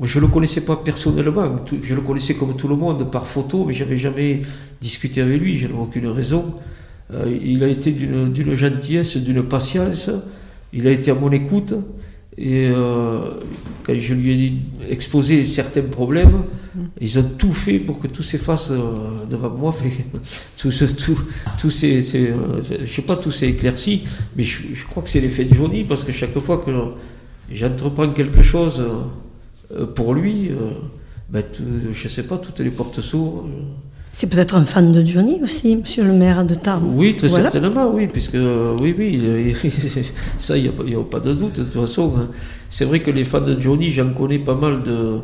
je 0.02 0.18
ne 0.18 0.24
le 0.24 0.28
connaissais 0.30 0.60
pas 0.60 0.76
personnellement, 0.76 1.56
je 1.82 1.94
le 1.94 2.00
connaissais 2.00 2.34
comme 2.34 2.56
tout 2.56 2.68
le 2.68 2.76
monde 2.76 3.10
par 3.10 3.26
photo, 3.26 3.64
mais 3.64 3.74
je 3.74 3.82
n'avais 3.82 3.96
jamais 3.96 4.42
discuté 4.80 5.20
avec 5.20 5.40
lui, 5.40 5.58
je 5.58 5.66
n'avais 5.66 5.78
aucune 5.78 6.06
raison. 6.06 6.54
Euh, 7.12 7.36
il 7.42 7.64
a 7.64 7.68
été 7.68 7.90
d'une 7.90 8.54
gentillesse, 8.54 9.16
d'une 9.16 9.42
patience, 9.42 10.10
il 10.72 10.86
a 10.86 10.92
été 10.92 11.10
à 11.10 11.14
mon 11.14 11.32
écoute, 11.32 11.74
et 12.36 12.66
euh, 12.68 13.30
quand 13.84 13.94
je 13.94 14.14
lui 14.14 14.44
ai 14.44 14.90
exposé 14.90 15.44
certains 15.44 15.82
problèmes, 15.82 16.42
mm. 16.74 16.80
ils 17.00 17.18
ont 17.18 17.30
tout 17.38 17.54
fait 17.54 17.78
pour 17.78 18.00
que 18.00 18.08
tout 18.08 18.22
s'efface 18.22 18.70
euh, 18.70 19.24
devant 19.28 19.50
moi. 19.50 19.72
tout, 20.56 20.70
tout, 20.70 21.20
tout 21.60 21.68
euh, 21.84 22.62
je 22.84 22.92
sais 22.92 23.02
pas, 23.02 23.16
tout 23.16 23.30
s'est 23.30 23.50
éclairci, 23.50 24.04
mais 24.36 24.42
je, 24.42 24.84
crois 24.84 25.02
que 25.02 25.08
c'est 25.08 25.20
l'effet 25.20 25.44
de 25.44 25.54
Johnny 25.54 25.84
parce 25.84 26.02
que 26.02 26.12
chaque 26.12 26.36
fois 26.40 26.58
que 26.58 26.70
j'entreprends 27.52 28.08
quelque 28.10 28.42
chose 28.42 28.82
pour 29.94 30.14
lui, 30.14 30.50
ben, 31.28 31.44
je 31.92 32.08
sais 32.08 32.24
pas, 32.24 32.38
toutes 32.38 32.60
les 32.60 32.70
portes 32.70 33.00
s'ouvrent. 33.00 33.44
C'est 34.16 34.28
peut-être 34.28 34.54
un 34.54 34.64
fan 34.64 34.92
de 34.92 35.04
Johnny 35.04 35.40
aussi, 35.42 35.74
monsieur 35.74 36.04
le 36.04 36.12
maire 36.12 36.44
de 36.44 36.54
Tarbes. 36.54 36.84
Oui, 36.94 37.16
très 37.16 37.28
certainement, 37.28 37.90
oui, 37.92 38.06
puisque 38.06 38.38
oui, 38.80 38.94
oui, 38.96 39.56
ça, 40.38 40.56
il 40.56 40.70
n'y 40.86 40.94
a, 40.94 41.00
pas 41.00 41.18
de 41.18 41.32
doute. 41.32 41.58
De 41.58 41.64
toute 41.64 41.72
façon, 41.72 42.14
hein. 42.16 42.28
c'est 42.70 42.84
vrai 42.84 43.00
que 43.00 43.10
les 43.10 43.24
fans 43.24 43.40
de 43.40 43.60
Johnny, 43.60 43.90
j'en 43.90 44.10
connais 44.10 44.38
pas 44.38 44.54
mal 44.54 44.84
de, 44.84 45.18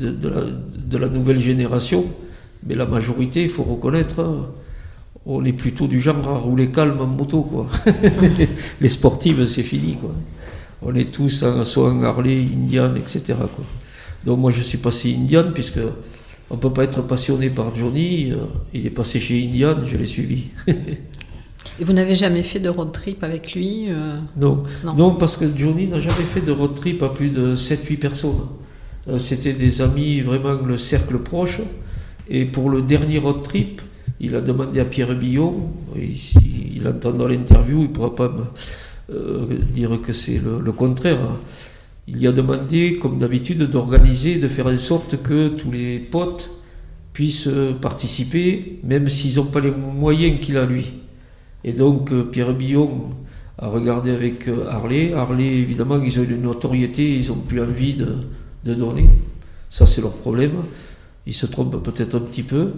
de, 0.00 0.98
la, 0.98 1.08
nouvelle 1.08 1.40
génération, 1.40 2.04
mais 2.66 2.74
la 2.74 2.86
majorité, 2.86 3.44
il 3.44 3.48
faut 3.48 3.62
reconnaître, 3.62 4.18
hein, 4.18 4.46
on 5.24 5.44
est 5.44 5.52
plutôt 5.52 5.86
du 5.86 6.00
genre 6.00 6.28
à 6.28 6.36
rouler 6.36 6.72
calme 6.72 7.00
en 7.00 7.06
moto, 7.06 7.42
quoi. 7.42 7.68
les 8.80 8.88
sportives, 8.88 9.44
c'est 9.46 9.62
fini, 9.62 9.94
quoi. 9.94 10.12
On 10.82 10.92
est 10.96 11.12
tous 11.12 11.44
en, 11.44 11.64
soit 11.64 11.92
en 11.92 12.02
Harley, 12.02 12.44
Indian, 12.52 12.92
etc. 12.96 13.22
Quoi. 13.38 13.64
Donc 14.24 14.40
moi, 14.40 14.50
je 14.50 14.62
suis 14.62 14.78
passé 14.78 15.16
Indian, 15.16 15.44
puisque 15.54 15.78
on 16.50 16.54
ne 16.54 16.60
peut 16.60 16.72
pas 16.72 16.84
être 16.84 17.02
passionné 17.02 17.50
par 17.50 17.74
Johnny. 17.74 18.30
Euh, 18.32 18.36
il 18.72 18.86
est 18.86 18.90
passé 18.90 19.20
chez 19.20 19.42
Indian, 19.44 19.76
je 19.84 19.96
l'ai 19.96 20.06
suivi. 20.06 20.44
Et 21.78 21.84
vous 21.84 21.92
n'avez 21.92 22.14
jamais 22.14 22.42
fait 22.42 22.60
de 22.60 22.68
road 22.68 22.92
trip 22.92 23.22
avec 23.22 23.54
lui 23.54 23.86
euh 23.88 24.16
non. 24.36 24.62
non. 24.96 25.14
parce 25.16 25.36
que 25.36 25.44
Johnny 25.54 25.88
n'a 25.88 26.00
jamais 26.00 26.24
fait 26.24 26.40
de 26.40 26.52
road 26.52 26.74
trip 26.74 27.02
à 27.02 27.08
plus 27.08 27.30
de 27.30 27.54
7-8 27.54 27.98
personnes. 27.98 28.46
Euh, 29.08 29.18
c'était 29.18 29.52
des 29.52 29.82
amis, 29.82 30.20
vraiment 30.20 30.52
le 30.52 30.76
cercle 30.76 31.18
proche. 31.18 31.60
Et 32.28 32.44
pour 32.44 32.70
le 32.70 32.82
dernier 32.82 33.18
road 33.18 33.42
trip, 33.42 33.82
il 34.20 34.34
a 34.36 34.40
demandé 34.40 34.80
à 34.80 34.84
Pierre 34.84 35.14
Billon, 35.14 35.68
il, 35.96 36.16
il 36.76 36.88
entend 36.88 37.12
dans 37.12 37.28
l'interview, 37.28 37.82
il 37.82 37.88
ne 37.88 37.92
pourra 37.92 38.14
pas 38.14 38.28
me 39.08 39.56
dire 39.72 40.00
que 40.02 40.12
c'est 40.12 40.40
le, 40.40 40.72
contraire. 40.72 41.18
Hein 41.20 41.36
il 42.08 42.26
a 42.26 42.32
demandé, 42.32 42.98
comme 43.00 43.18
d'habitude, 43.18 43.62
d'organiser, 43.64 44.38
de 44.38 44.48
faire 44.48 44.66
en 44.66 44.76
sorte 44.76 45.22
que 45.22 45.48
tous 45.48 45.70
les 45.70 45.98
potes 45.98 46.50
puissent 47.12 47.48
participer, 47.80 48.78
même 48.84 49.08
s'ils 49.08 49.36
n'ont 49.36 49.46
pas 49.46 49.60
les 49.60 49.70
moyens 49.70 50.40
qu'il 50.40 50.56
a 50.56 50.66
lui. 50.66 50.92
Et 51.66 51.72
donc 51.72 52.12
euh, 52.12 52.22
Pierre 52.22 52.54
Billon 52.54 53.10
a 53.58 53.68
regardé 53.68 54.12
avec 54.12 54.48
euh, 54.48 54.68
Harley. 54.68 55.12
Harley, 55.12 55.46
évidemment, 55.46 56.00
ils 56.00 56.18
ont 56.20 56.22
une 56.22 56.42
notoriété, 56.42 57.16
ils 57.16 57.28
n'ont 57.28 57.40
plus 57.40 57.60
envie 57.60 57.94
de, 57.94 58.18
donner. 58.64 59.08
Ça, 59.68 59.84
c'est 59.84 60.00
leur 60.00 60.12
problème. 60.12 60.62
Ils 61.26 61.34
se 61.34 61.46
trompent 61.46 61.82
peut-être 61.82 62.14
un 62.16 62.20
petit 62.20 62.42
peu. 62.44 62.72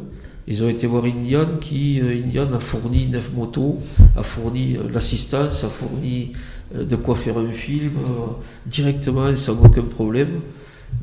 Ils 0.50 0.64
ont 0.64 0.68
été 0.68 0.86
voir 0.86 1.04
Indian, 1.04 1.58
qui, 1.60 2.00
euh, 2.00 2.22
Indian 2.24 2.50
a 2.54 2.58
fourni 2.58 3.06
neuf 3.06 3.32
motos, 3.34 3.78
a 4.16 4.22
fourni 4.22 4.78
l'assistance, 4.92 5.62
a 5.62 5.68
fourni 5.68 6.32
euh, 6.74 6.84
de 6.84 6.96
quoi 6.96 7.14
faire 7.14 7.38
un 7.38 7.50
film 7.50 7.92
euh, 7.98 8.32
directement 8.66 9.34
sans 9.36 9.62
aucun 9.64 9.82
problème. 9.82 10.40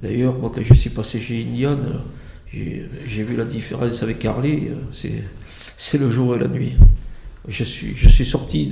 D'ailleurs, 0.01 0.37
moi, 0.37 0.51
quand 0.53 0.61
je 0.61 0.73
suis 0.73 0.89
passé 0.89 1.19
chez 1.19 1.43
Indian, 1.43 1.77
j'ai 2.53 3.23
vu 3.23 3.35
la 3.35 3.45
différence 3.45 4.03
avec 4.03 4.23
Harley, 4.25 4.69
euh, 4.69 5.21
c'est 5.77 5.97
le 5.97 6.09
jour 6.09 6.35
et 6.35 6.39
la 6.39 6.47
nuit. 6.47 6.73
Je 7.47 7.63
suis, 7.63 7.95
je 7.95 8.09
suis 8.09 8.25
sorti 8.25 8.67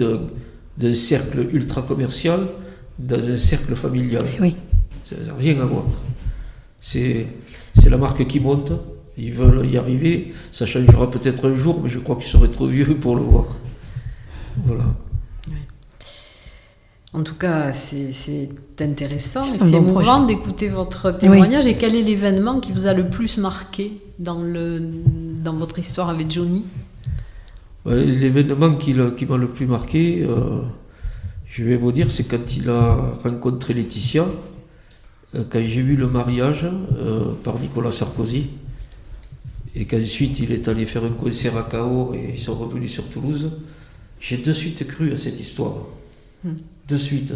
d'un 0.77 0.93
cercle 0.93 1.47
ultra 1.51 1.81
commercial 1.81 2.47
dans 2.97 3.19
un 3.19 3.35
cercle 3.37 3.75
familial. 3.75 4.23
Oui. 4.39 4.55
Ça 5.05 5.15
n'a 5.17 5.33
rien 5.33 5.59
à 5.61 5.65
voir. 5.65 5.85
C'est 6.79 7.27
la 7.89 7.97
marque 7.97 8.25
qui 8.27 8.39
monte, 8.39 8.71
ils 9.17 9.33
veulent 9.33 9.65
y 9.65 9.77
arriver, 9.77 10.33
ça 10.51 10.65
changera 10.65 11.09
peut-être 11.09 11.49
un 11.49 11.55
jour, 11.55 11.79
mais 11.81 11.89
je 11.89 11.99
crois 11.99 12.15
qu'ils 12.15 12.29
seraient 12.29 12.47
trop 12.47 12.67
vieux 12.67 12.95
pour 12.97 13.15
le 13.15 13.21
voir. 13.21 13.45
Voilà. 14.65 14.85
En 17.15 17.21
tout 17.21 17.35
cas, 17.35 17.71
c'est 17.73 18.49
intéressant 18.79 19.43
et 19.43 19.59
c'est 19.59 19.73
émouvant 19.73 20.25
d'écouter 20.25 20.67
votre 20.67 21.11
témoignage. 21.11 21.67
Et 21.67 21.75
quel 21.75 21.95
est 21.95 22.01
l'événement 22.01 22.59
qui 22.59 22.71
vous 22.71 22.87
a 22.87 22.93
le 22.93 23.07
plus 23.07 23.37
marqué 23.37 24.01
dans, 24.17 24.41
le, 24.41 24.81
dans 25.43 25.53
votre 25.53 25.77
histoire 25.77 26.09
avec 26.09 26.31
Johnny? 26.31 26.65
L'événement 27.85 28.75
qui, 28.75 28.95
m'a 28.95 29.37
le 29.37 29.47
plus 29.47 29.67
marqué, 29.67 30.25
euh, 30.27 30.61
je 31.45 31.63
vais 31.63 31.75
vous 31.75 31.91
dire, 31.91 32.09
c'est 32.09 32.23
quand 32.23 32.57
il 32.57 32.67
a 32.69 33.13
rencontré 33.23 33.75
Laetitia, 33.75 34.25
euh, 35.35 35.43
quand 35.47 35.59
j'ai 35.63 35.81
vu 35.83 35.95
le 35.95 36.07
mariage 36.07 36.65
euh, 36.97 37.33
par 37.43 37.59
Nicolas 37.59 37.91
Sarkozy, 37.91 38.49
et 39.75 39.85
qu'ensuite 39.85 40.39
il 40.39 40.51
est 40.51 40.67
allé 40.67 40.85
faire 40.85 41.03
un 41.03 41.09
concert 41.11 41.57
à 41.57 41.63
Cahors 41.63 42.13
et 42.15 42.31
ils 42.35 42.39
sont 42.39 42.55
revenus 42.55 42.91
sur 42.91 43.07
Toulouse, 43.09 43.51
j'ai 44.19 44.37
de 44.37 44.53
suite 44.53 44.87
cru 44.87 45.11
à 45.13 45.17
cette 45.17 45.39
histoire. 45.39 45.77
Hmm 46.43 46.55
de 46.87 46.97
suite. 46.97 47.33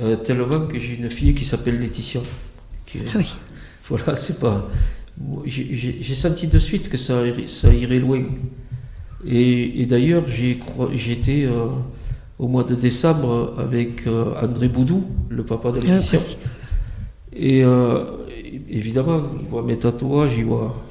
Euh, 0.00 0.16
tellement 0.16 0.66
que 0.66 0.78
j'ai 0.78 0.94
une 0.94 1.10
fille 1.10 1.34
qui 1.34 1.44
s'appelle 1.44 1.80
Laetitia. 1.80 2.20
Ah 2.96 3.00
oui. 3.16 3.26
Voilà, 3.88 4.16
c'est 4.16 4.38
pas. 4.38 4.68
J'ai 5.46 6.14
senti 6.14 6.46
de 6.46 6.58
suite 6.58 6.88
que 6.88 6.96
ça, 6.96 7.22
ça 7.46 7.72
irait 7.72 7.98
loin. 7.98 8.22
Et, 9.26 9.84
d'ailleurs, 9.86 10.24
j'étais 10.94 11.44
euh, 11.44 11.66
au 12.38 12.46
mois 12.46 12.64
de 12.64 12.74
décembre 12.74 13.54
avec 13.58 14.06
euh, 14.06 14.34
André 14.40 14.68
Boudou, 14.68 15.04
le 15.28 15.44
papa 15.44 15.72
de 15.72 15.80
ah, 15.82 15.86
Laetitia. 15.86 16.20
et 17.34 17.64
évidemment, 18.68 19.24
il 19.40 19.48
voit 19.48 19.62
mes 19.62 19.78
tatouages, 19.78 20.32
il 20.36 20.44
voit. 20.44 20.87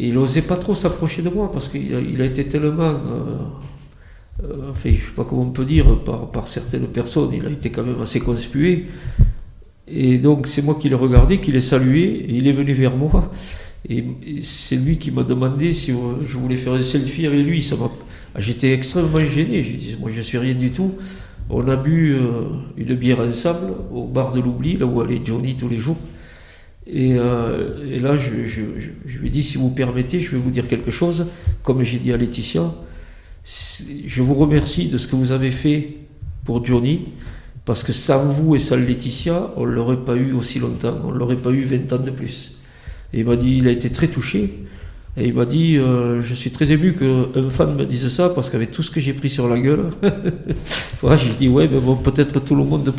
Il 0.00 0.14
n'osait 0.14 0.42
pas 0.42 0.56
trop 0.56 0.74
s'approcher 0.74 1.22
de 1.22 1.30
moi 1.30 1.50
parce 1.52 1.68
qu'il 1.68 2.20
a, 2.20 2.24
été 2.24 2.46
tellement 2.46 2.94
euh, 4.44 4.70
enfin, 4.70 4.90
je 4.90 5.06
sais 5.06 5.12
pas 5.14 5.24
comment 5.24 5.42
on 5.42 5.50
peut 5.50 5.64
dire, 5.64 6.02
par, 6.04 6.46
certaines 6.46 6.86
personnes, 6.86 7.30
il 7.32 7.46
a 7.46 7.50
été 7.50 7.70
quand 7.70 7.82
même 7.82 8.00
assez 8.00 8.20
conspué. 8.20 8.86
Et 9.88 10.18
donc, 10.18 10.46
c'est 10.46 10.62
moi 10.62 10.76
qui 10.80 10.88
l'ai 10.88 10.94
regardé, 10.94 11.40
qui 11.40 11.52
l'ai 11.52 11.60
salué, 11.60 12.02
et 12.02 12.34
il 12.34 12.46
est 12.46 12.52
venu 12.52 12.72
vers 12.72 12.96
moi. 12.96 13.30
Et, 13.88 14.04
c'est 14.42 14.76
lui 14.76 14.98
qui 14.98 15.10
m'a 15.10 15.22
demandé 15.22 15.72
si 15.72 15.92
je 15.92 16.36
voulais 16.36 16.56
faire 16.56 16.74
un 16.74 16.82
selfie 16.82 17.26
avec 17.26 17.44
lui. 17.46 17.68
Ah, 18.34 18.40
J'étais 18.40 18.72
extrêmement 18.72 19.20
gêné. 19.20 19.62
J'ai 19.62 19.72
dit, 19.72 19.96
moi, 19.98 20.10
je 20.14 20.20
suis 20.20 20.38
rien 20.38 20.54
du 20.54 20.70
tout. 20.70 20.92
On 21.48 21.66
a 21.68 21.76
bu 21.76 22.14
euh, 22.14 22.48
une 22.76 22.94
bière 22.94 23.20
ensemble 23.20 23.72
au 23.92 24.04
bar 24.04 24.32
de 24.32 24.40
l'oubli, 24.40 24.76
là 24.76 24.84
où 24.84 25.00
allait 25.00 25.20
Johnny 25.24 25.54
tous 25.54 25.68
les 25.68 25.78
jours. 25.78 25.96
Et, 26.86 27.14
là, 27.14 28.16
je, 28.16 28.30
lui 29.18 29.26
ai 29.26 29.30
dit, 29.30 29.42
si 29.42 29.58
vous 29.58 29.70
permettez, 29.70 30.20
je 30.20 30.30
vais 30.30 30.38
vous 30.38 30.50
dire 30.50 30.68
quelque 30.68 30.90
chose. 30.90 31.26
Comme 31.62 31.82
j'ai 31.82 31.98
dit 31.98 32.12
à 32.12 32.16
Laetitia, 32.16 32.72
je 33.44 34.22
vous 34.22 34.34
remercie 34.34 34.88
de 34.88 34.98
ce 34.98 35.06
que 35.06 35.16
vous 35.16 35.32
avez 35.32 35.50
fait 35.50 35.96
pour 36.44 36.64
Johnny, 36.64 37.00
parce 37.64 37.82
que 37.82 37.92
sans 37.92 38.26
vous 38.26 38.54
et 38.54 38.60
sans 38.60 38.76
Laetitia, 38.76 39.50
on 39.56 39.66
ne 39.66 39.72
l'aurait 39.72 40.04
pas 40.04 40.14
eu 40.14 40.32
aussi 40.32 40.60
longtemps, 40.60 40.96
on 41.04 41.12
ne 41.12 41.18
l'aurait 41.18 41.36
pas 41.36 41.50
eu 41.50 41.62
20 41.62 41.92
ans 41.92 41.98
de 41.98 42.10
plus. 42.10 42.60
Et 43.12 43.20
il 43.20 43.26
m'a 43.26 43.36
dit, 43.36 43.58
il 43.58 43.66
a 43.66 43.72
été 43.72 43.90
très 43.90 44.06
touché. 44.08 44.66
Et 45.18 45.28
il 45.28 45.34
m'a 45.34 45.46
dit, 45.46 45.78
euh, 45.78 46.22
je 46.22 46.34
suis 46.34 46.50
très 46.50 46.70
ému 46.72 46.94
qu'un 46.94 47.48
fan 47.48 47.74
me 47.74 47.86
dise 47.86 48.06
ça, 48.08 48.28
parce 48.28 48.50
qu'avec 48.50 48.70
tout 48.70 48.82
ce 48.82 48.90
que 48.90 49.00
j'ai 49.00 49.14
pris 49.14 49.30
sur 49.30 49.48
la 49.48 49.58
gueule, 49.58 49.86
ouais, 51.02 51.18
j'ai 51.18 51.34
dit, 51.38 51.48
ouais, 51.48 51.68
mais 51.72 51.80
bon, 51.80 51.96
peut-être 51.96 52.38
tout 52.40 52.54
le 52.54 52.64
monde, 52.64 52.92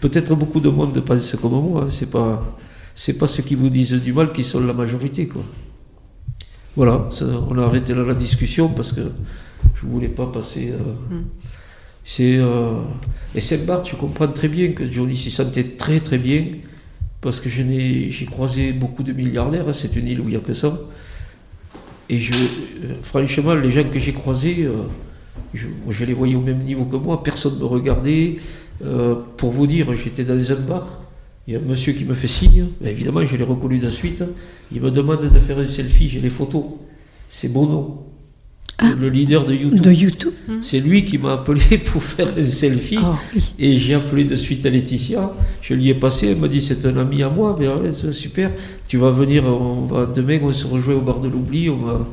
peut-être 0.00 0.34
beaucoup 0.34 0.60
de 0.60 0.70
monde 0.70 0.98
pense 1.04 1.36
comme 1.36 1.52
moi, 1.52 1.82
hein. 1.82 1.86
c'est 1.90 2.10
pas, 2.10 2.58
c'est 2.98 3.16
pas 3.16 3.28
ceux 3.28 3.44
qui 3.44 3.54
vous 3.54 3.70
disent 3.70 3.92
du 3.92 4.12
mal 4.12 4.32
qui 4.32 4.42
sont 4.42 4.58
la 4.58 4.72
majorité, 4.72 5.28
quoi. 5.28 5.44
Voilà, 6.74 7.08
on 7.48 7.56
a 7.56 7.62
arrêté 7.62 7.94
là 7.94 8.02
la 8.02 8.14
discussion 8.14 8.68
parce 8.70 8.92
que 8.92 9.02
je 9.76 9.86
voulais 9.86 10.08
pas 10.08 10.26
passer. 10.26 10.72
Euh, 10.72 10.94
hmm. 11.14 11.24
C'est 12.04 12.38
euh, 12.38 12.80
et 13.36 13.40
Saint-Barth, 13.40 13.88
je 13.88 13.94
comprends 13.94 14.26
très 14.26 14.48
bien 14.48 14.72
que 14.72 14.90
Johnny 14.90 15.14
s'y 15.14 15.30
sentait 15.30 15.62
très 15.62 16.00
très 16.00 16.18
bien 16.18 16.44
parce 17.20 17.38
que 17.40 17.48
j'ai 17.48 18.26
croisé 18.28 18.72
beaucoup 18.72 19.04
de 19.04 19.12
milliardaires. 19.12 19.68
Hein, 19.68 19.72
c'est 19.72 19.94
une 19.94 20.08
île 20.08 20.20
où 20.20 20.24
il 20.24 20.30
n'y 20.30 20.36
a 20.36 20.40
que 20.40 20.52
ça. 20.52 20.76
Et 22.08 22.18
je, 22.18 22.32
euh, 22.34 22.94
franchement, 23.04 23.54
les 23.54 23.70
gens 23.70 23.84
que 23.84 24.00
j'ai 24.00 24.12
croisés, 24.12 24.68
je, 25.54 26.04
les 26.04 26.14
voyais 26.14 26.34
au 26.34 26.40
même 26.40 26.64
niveau 26.64 26.84
que 26.84 26.96
moi. 26.96 27.22
Personne 27.22 27.54
ne 27.54 27.60
me 27.60 27.64
regardait. 27.64 28.38
pour 29.36 29.52
vous 29.52 29.68
dire, 29.68 29.94
j'étais 29.94 30.24
dans 30.24 30.50
un 30.50 30.56
bar. 30.56 31.07
Il 31.48 31.54
y 31.54 31.56
a 31.56 31.60
un 31.60 31.62
monsieur 31.62 31.94
qui 31.94 32.04
me 32.04 32.12
fait 32.12 32.28
signe. 32.28 32.66
évidemment, 32.84 33.24
je 33.24 33.34
l'ai 33.34 33.42
reconnu 33.42 33.78
de 33.78 33.88
suite. 33.88 34.22
Il 34.70 34.82
me 34.82 34.90
demande 34.90 35.32
de 35.32 35.38
faire 35.38 35.58
un 35.58 35.64
selfie. 35.64 36.06
J'ai 36.06 36.20
les 36.20 36.28
photos. 36.28 36.62
C'est 37.30 37.50
Bono. 37.50 38.04
Ah. 38.76 38.90
le 38.96 39.08
leader 39.08 39.46
de 39.46 39.54
YouTube. 39.54 39.80
De 39.80 39.90
YouTube. 39.90 40.34
Mmh. 40.46 40.52
C'est 40.60 40.78
lui 40.78 41.06
qui 41.06 41.16
m'a 41.16 41.32
appelé 41.32 41.78
pour 41.92 42.02
faire 42.02 42.28
un 42.36 42.44
selfie. 42.44 42.98
Ah, 43.02 43.18
et 43.58 43.78
j'ai 43.78 43.94
appelé 43.94 44.24
de 44.24 44.36
suite 44.36 44.66
à 44.66 44.70
Laetitia. 44.70 45.32
Je 45.62 45.72
lui 45.72 45.88
ai 45.88 45.94
passé, 45.94 46.28
elle 46.28 46.36
m'a 46.36 46.48
dit 46.48 46.60
c'est 46.60 46.84
un 46.84 46.98
ami 46.98 47.22
à 47.22 47.30
moi, 47.30 47.56
mais 47.58 47.66
c'est 47.92 48.12
super. 48.12 48.50
Tu 48.86 48.98
vas 48.98 49.10
venir, 49.10 49.44
on 49.46 49.86
va, 49.86 50.04
demain 50.04 50.38
on 50.42 50.52
se 50.52 50.66
rejoint 50.66 50.96
au 50.96 51.00
bar 51.00 51.18
de 51.18 51.28
l'oubli, 51.28 51.70
on, 51.70 52.06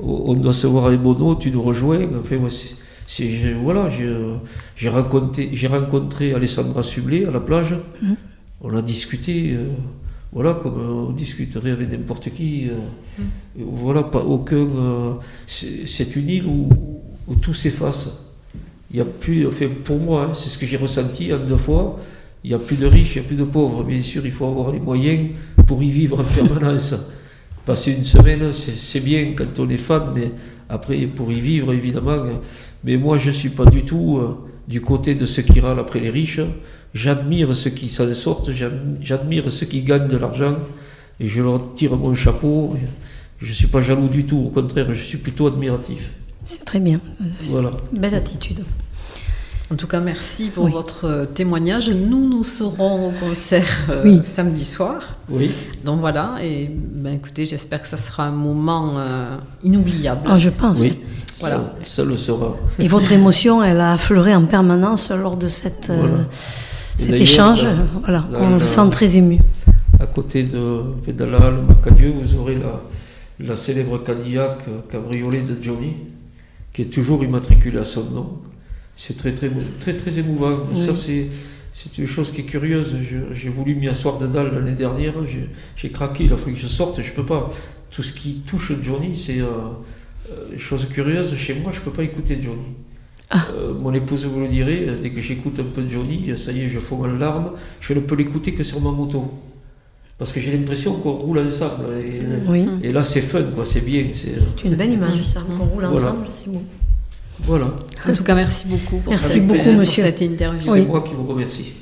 on 0.00 0.34
doit 0.34 0.54
se 0.54 0.66
voir 0.66 0.86
avec 0.86 1.00
Bono, 1.00 1.34
tu 1.34 1.50
nous 1.50 1.62
rejoins. 1.62 2.08
Enfin, 2.18 2.38
moi, 2.38 2.48
c'est, 3.06 3.36
voilà, 3.62 3.88
j'ai 4.74 4.88
rencontré, 4.88 5.50
rencontré 5.68 6.32
Alessandra 6.32 6.82
Sublet 6.82 7.26
à 7.26 7.30
la 7.30 7.40
plage. 7.40 7.74
Mmh. 8.02 8.14
On 8.60 8.76
a 8.76 8.82
discuté. 8.82 9.52
Euh, 9.54 9.70
voilà, 10.32 10.54
comme 10.54 10.78
on 10.80 11.10
discuterait 11.10 11.72
avec 11.72 11.90
n'importe 11.90 12.30
qui. 12.30 12.68
Euh, 12.68 12.78
mm. 13.18 13.62
Voilà, 13.74 14.02
pas 14.02 14.20
aucun. 14.20 14.56
Euh, 14.56 15.14
c'est 15.46 16.16
une 16.16 16.28
île 16.28 16.46
où, 16.46 16.68
tout 17.40 17.54
s'efface. 17.54 18.26
Il 18.90 18.96
y 18.96 19.00
a 19.00 19.04
plus, 19.04 19.46
enfin, 19.46 19.66
pour 19.84 19.98
moi, 19.98 20.24
hein, 20.24 20.34
c'est 20.34 20.48
ce 20.48 20.58
que 20.58 20.66
j'ai 20.66 20.76
ressenti 20.76 21.32
en 21.32 21.38
deux 21.38 21.56
fois. 21.56 21.98
Il 22.42 22.50
n'y 22.50 22.54
a 22.54 22.58
plus 22.58 22.76
de 22.76 22.86
riches, 22.86 23.16
il 23.16 23.20
n'y 23.20 23.24
a 23.26 23.28
plus 23.28 23.36
de 23.36 23.44
pauvres. 23.44 23.84
Bien 23.84 24.00
sûr, 24.00 24.24
il 24.24 24.32
faut 24.32 24.46
avoir 24.46 24.72
les 24.72 24.80
moyens 24.80 25.30
pour 25.66 25.82
y 25.82 25.90
vivre 25.90 26.20
en 26.20 26.24
permanence. 26.24 26.94
Passer 27.66 27.92
une 27.92 28.04
semaine, 28.04 28.52
c'est 28.52 29.00
bien 29.00 29.34
quand 29.36 29.58
on 29.58 29.68
est 29.68 29.76
fan, 29.76 30.12
mais 30.14 30.32
après, 30.68 31.06
pour 31.06 31.30
y 31.30 31.40
vivre, 31.40 31.72
évidemment. 31.72 32.24
Mais 32.84 32.96
moi, 32.96 33.18
je 33.18 33.28
ne 33.28 33.34
suis 33.34 33.50
pas 33.50 33.66
du 33.66 33.82
tout 33.82 34.18
euh, 34.18 34.36
du 34.66 34.80
côté 34.80 35.14
de 35.14 35.26
ceux 35.26 35.42
qui 35.42 35.60
râlent 35.60 35.78
après 35.78 36.00
les 36.00 36.10
riches. 36.10 36.40
J'admire 36.92 37.54
ceux 37.54 37.70
qui 37.70 37.88
s'en 37.88 38.12
sortent, 38.12 38.50
j'admire 39.00 39.52
ceux 39.52 39.66
qui 39.66 39.82
gagnent 39.82 40.08
de 40.08 40.16
l'argent 40.16 40.56
et 41.20 41.28
je 41.28 41.40
leur 41.40 41.74
tire 41.74 41.96
mon 41.96 42.14
chapeau. 42.14 42.76
Je 43.40 43.48
ne 43.48 43.54
suis 43.54 43.68
pas 43.68 43.80
jaloux 43.80 44.08
du 44.08 44.24
tout, 44.24 44.38
au 44.38 44.50
contraire, 44.50 44.86
je 44.92 45.02
suis 45.02 45.18
plutôt 45.18 45.46
admiratif. 45.46 46.10
C'est 46.42 46.64
très 46.64 46.80
bien. 46.80 47.00
Voilà. 47.42 47.70
Belle 47.92 48.14
attitude. 48.14 48.64
En 49.72 49.76
tout 49.76 49.86
cas, 49.86 50.00
merci 50.00 50.50
pour 50.50 50.66
votre 50.66 51.04
euh, 51.04 51.24
témoignage. 51.26 51.90
Nous, 51.90 52.28
nous 52.28 52.42
serons 52.42 53.08
au 53.08 53.12
concert 53.12 53.86
euh, 53.88 54.20
samedi 54.24 54.64
soir. 54.64 55.14
Oui. 55.28 55.52
Donc 55.84 56.00
voilà, 56.00 56.38
et 56.42 56.68
ben, 56.68 57.14
écoutez, 57.14 57.44
j'espère 57.44 57.80
que 57.80 57.86
ça 57.86 57.96
sera 57.96 58.24
un 58.24 58.32
moment 58.32 58.94
euh, 58.96 59.36
inoubliable. 59.62 60.22
Ah, 60.26 60.34
je 60.34 60.50
pense. 60.50 60.80
Oui, 60.80 60.98
voilà. 61.38 61.72
ça, 61.84 62.02
le 62.02 62.16
sera. 62.16 62.56
Et 62.80 62.88
votre 62.88 63.12
émostion, 63.12 63.62
elle 63.62 63.80
a 63.80 63.92
affleuré 63.92 64.34
en 64.34 64.44
permanence 64.44 65.12
lors 65.12 65.36
de 65.36 65.46
cette 65.46 65.92
cet 66.96 67.12
échange, 67.12 67.64
voilà, 68.00 68.26
on 68.38 68.60
se 68.60 68.66
sent 68.66 68.90
très 68.90 69.16
ému. 69.16 69.38
À 69.98 70.06
côté 70.06 70.44
de, 70.44 70.82
de 71.06 71.24
la 71.24 71.38
halle 71.38 71.62
Marcadieu, 71.66 72.10
vous 72.10 72.36
aurez 72.36 72.56
la, 72.56 72.80
la 73.38 73.56
célèbre 73.56 73.98
Cadillac 73.98 74.60
cabriolet 74.90 75.42
de 75.42 75.62
Johnny, 75.62 75.94
qui 76.72 76.82
est 76.82 76.92
toujours 76.92 77.24
immatriculé 77.24 77.78
à 77.78 77.84
son 77.84 78.04
nom. 78.10 78.38
C'est 78.96 79.16
très, 79.16 79.32
très, 79.32 79.50
très, 79.78 79.96
très 79.96 80.18
émouvant. 80.18 80.74
Ça, 80.74 80.94
c'est, 80.94 81.28
c'est 81.72 81.96
une 81.98 82.06
chose 82.06 82.30
qui 82.30 82.42
est 82.42 82.44
curieuse. 82.44 82.96
j'ai 83.32 83.48
voulu 83.48 83.74
m'y 83.74 83.88
asseoir 83.88 84.18
dedans 84.18 84.42
l'année 84.42 84.72
dernière. 84.72 85.14
J'ai, 85.76 85.90
craqué, 85.90 86.24
il 86.24 86.32
a 86.32 86.36
fallu 86.36 86.54
que 86.54 86.60
je 86.60 86.66
sorte. 86.66 87.02
Je 87.02 87.12
peux 87.12 87.24
pas. 87.24 87.50
Tout 87.90 88.02
ce 88.02 88.12
qui 88.12 88.42
touche 88.46 88.72
Johnny, 88.82 89.16
c'est 89.16 89.40
euh, 89.40 89.46
euh 90.30 90.58
chose 90.58 90.86
curieuse. 90.86 91.34
Chez 91.36 91.54
moi, 91.54 91.72
je 91.72 91.80
peux 91.80 91.90
pas 91.90 92.04
écouter 92.04 92.38
Johnny. 92.42 92.74
Ah. 93.30 93.46
Euh, 93.54 93.72
mon 93.78 93.94
épouse 93.94 94.26
vous 94.26 94.40
le 94.40 94.48
dirait, 94.48 94.86
dès 95.00 95.10
que 95.10 95.20
j'écoute 95.20 95.60
un 95.60 95.64
peu 95.74 95.82
de 95.82 95.88
Johnny, 95.88 96.32
ça 96.36 96.50
y 96.50 96.62
est, 96.62 96.68
je 96.68 96.80
fonds 96.80 97.04
en 97.04 97.06
larmes. 97.06 97.52
Je 97.80 97.94
ne 97.94 98.00
peux 98.00 98.16
l'écouter 98.16 98.52
que 98.52 98.64
sur 98.64 98.80
ma 98.80 98.90
moto. 98.90 99.30
Parce 100.18 100.32
que 100.32 100.40
j'ai 100.40 100.52
l'impression 100.52 100.94
qu'on 100.94 101.12
roule 101.12 101.38
ensemble. 101.38 101.84
Et, 102.04 102.20
oui. 102.48 102.66
et 102.82 102.92
là, 102.92 103.02
c'est 103.02 103.20
fun, 103.20 103.44
quoi, 103.54 103.64
c'est 103.64 103.80
bien. 103.82 104.04
C'est 104.12 104.64
une 104.64 104.74
belle 104.74 104.92
image, 104.92 105.22
ça, 105.22 105.40
qu'on 105.40 105.64
roule 105.64 105.84
ensemble, 105.84 106.26
c'est 106.30 106.50
beau. 106.50 106.62
Voilà. 107.44 107.72
En 108.06 108.12
tout 108.12 108.22
cas, 108.22 108.34
merci 108.34 108.66
beaucoup 108.66 108.98
pour, 108.98 109.12
merci 109.12 109.28
cette, 109.28 109.46
beaucoup, 109.46 109.72
monsieur. 109.72 110.02
cette 110.02 110.20
interview. 110.20 110.60
C'est 110.60 110.84
moi 110.86 111.02
qui 111.02 111.14
vous 111.14 111.26
remercie. 111.26 111.72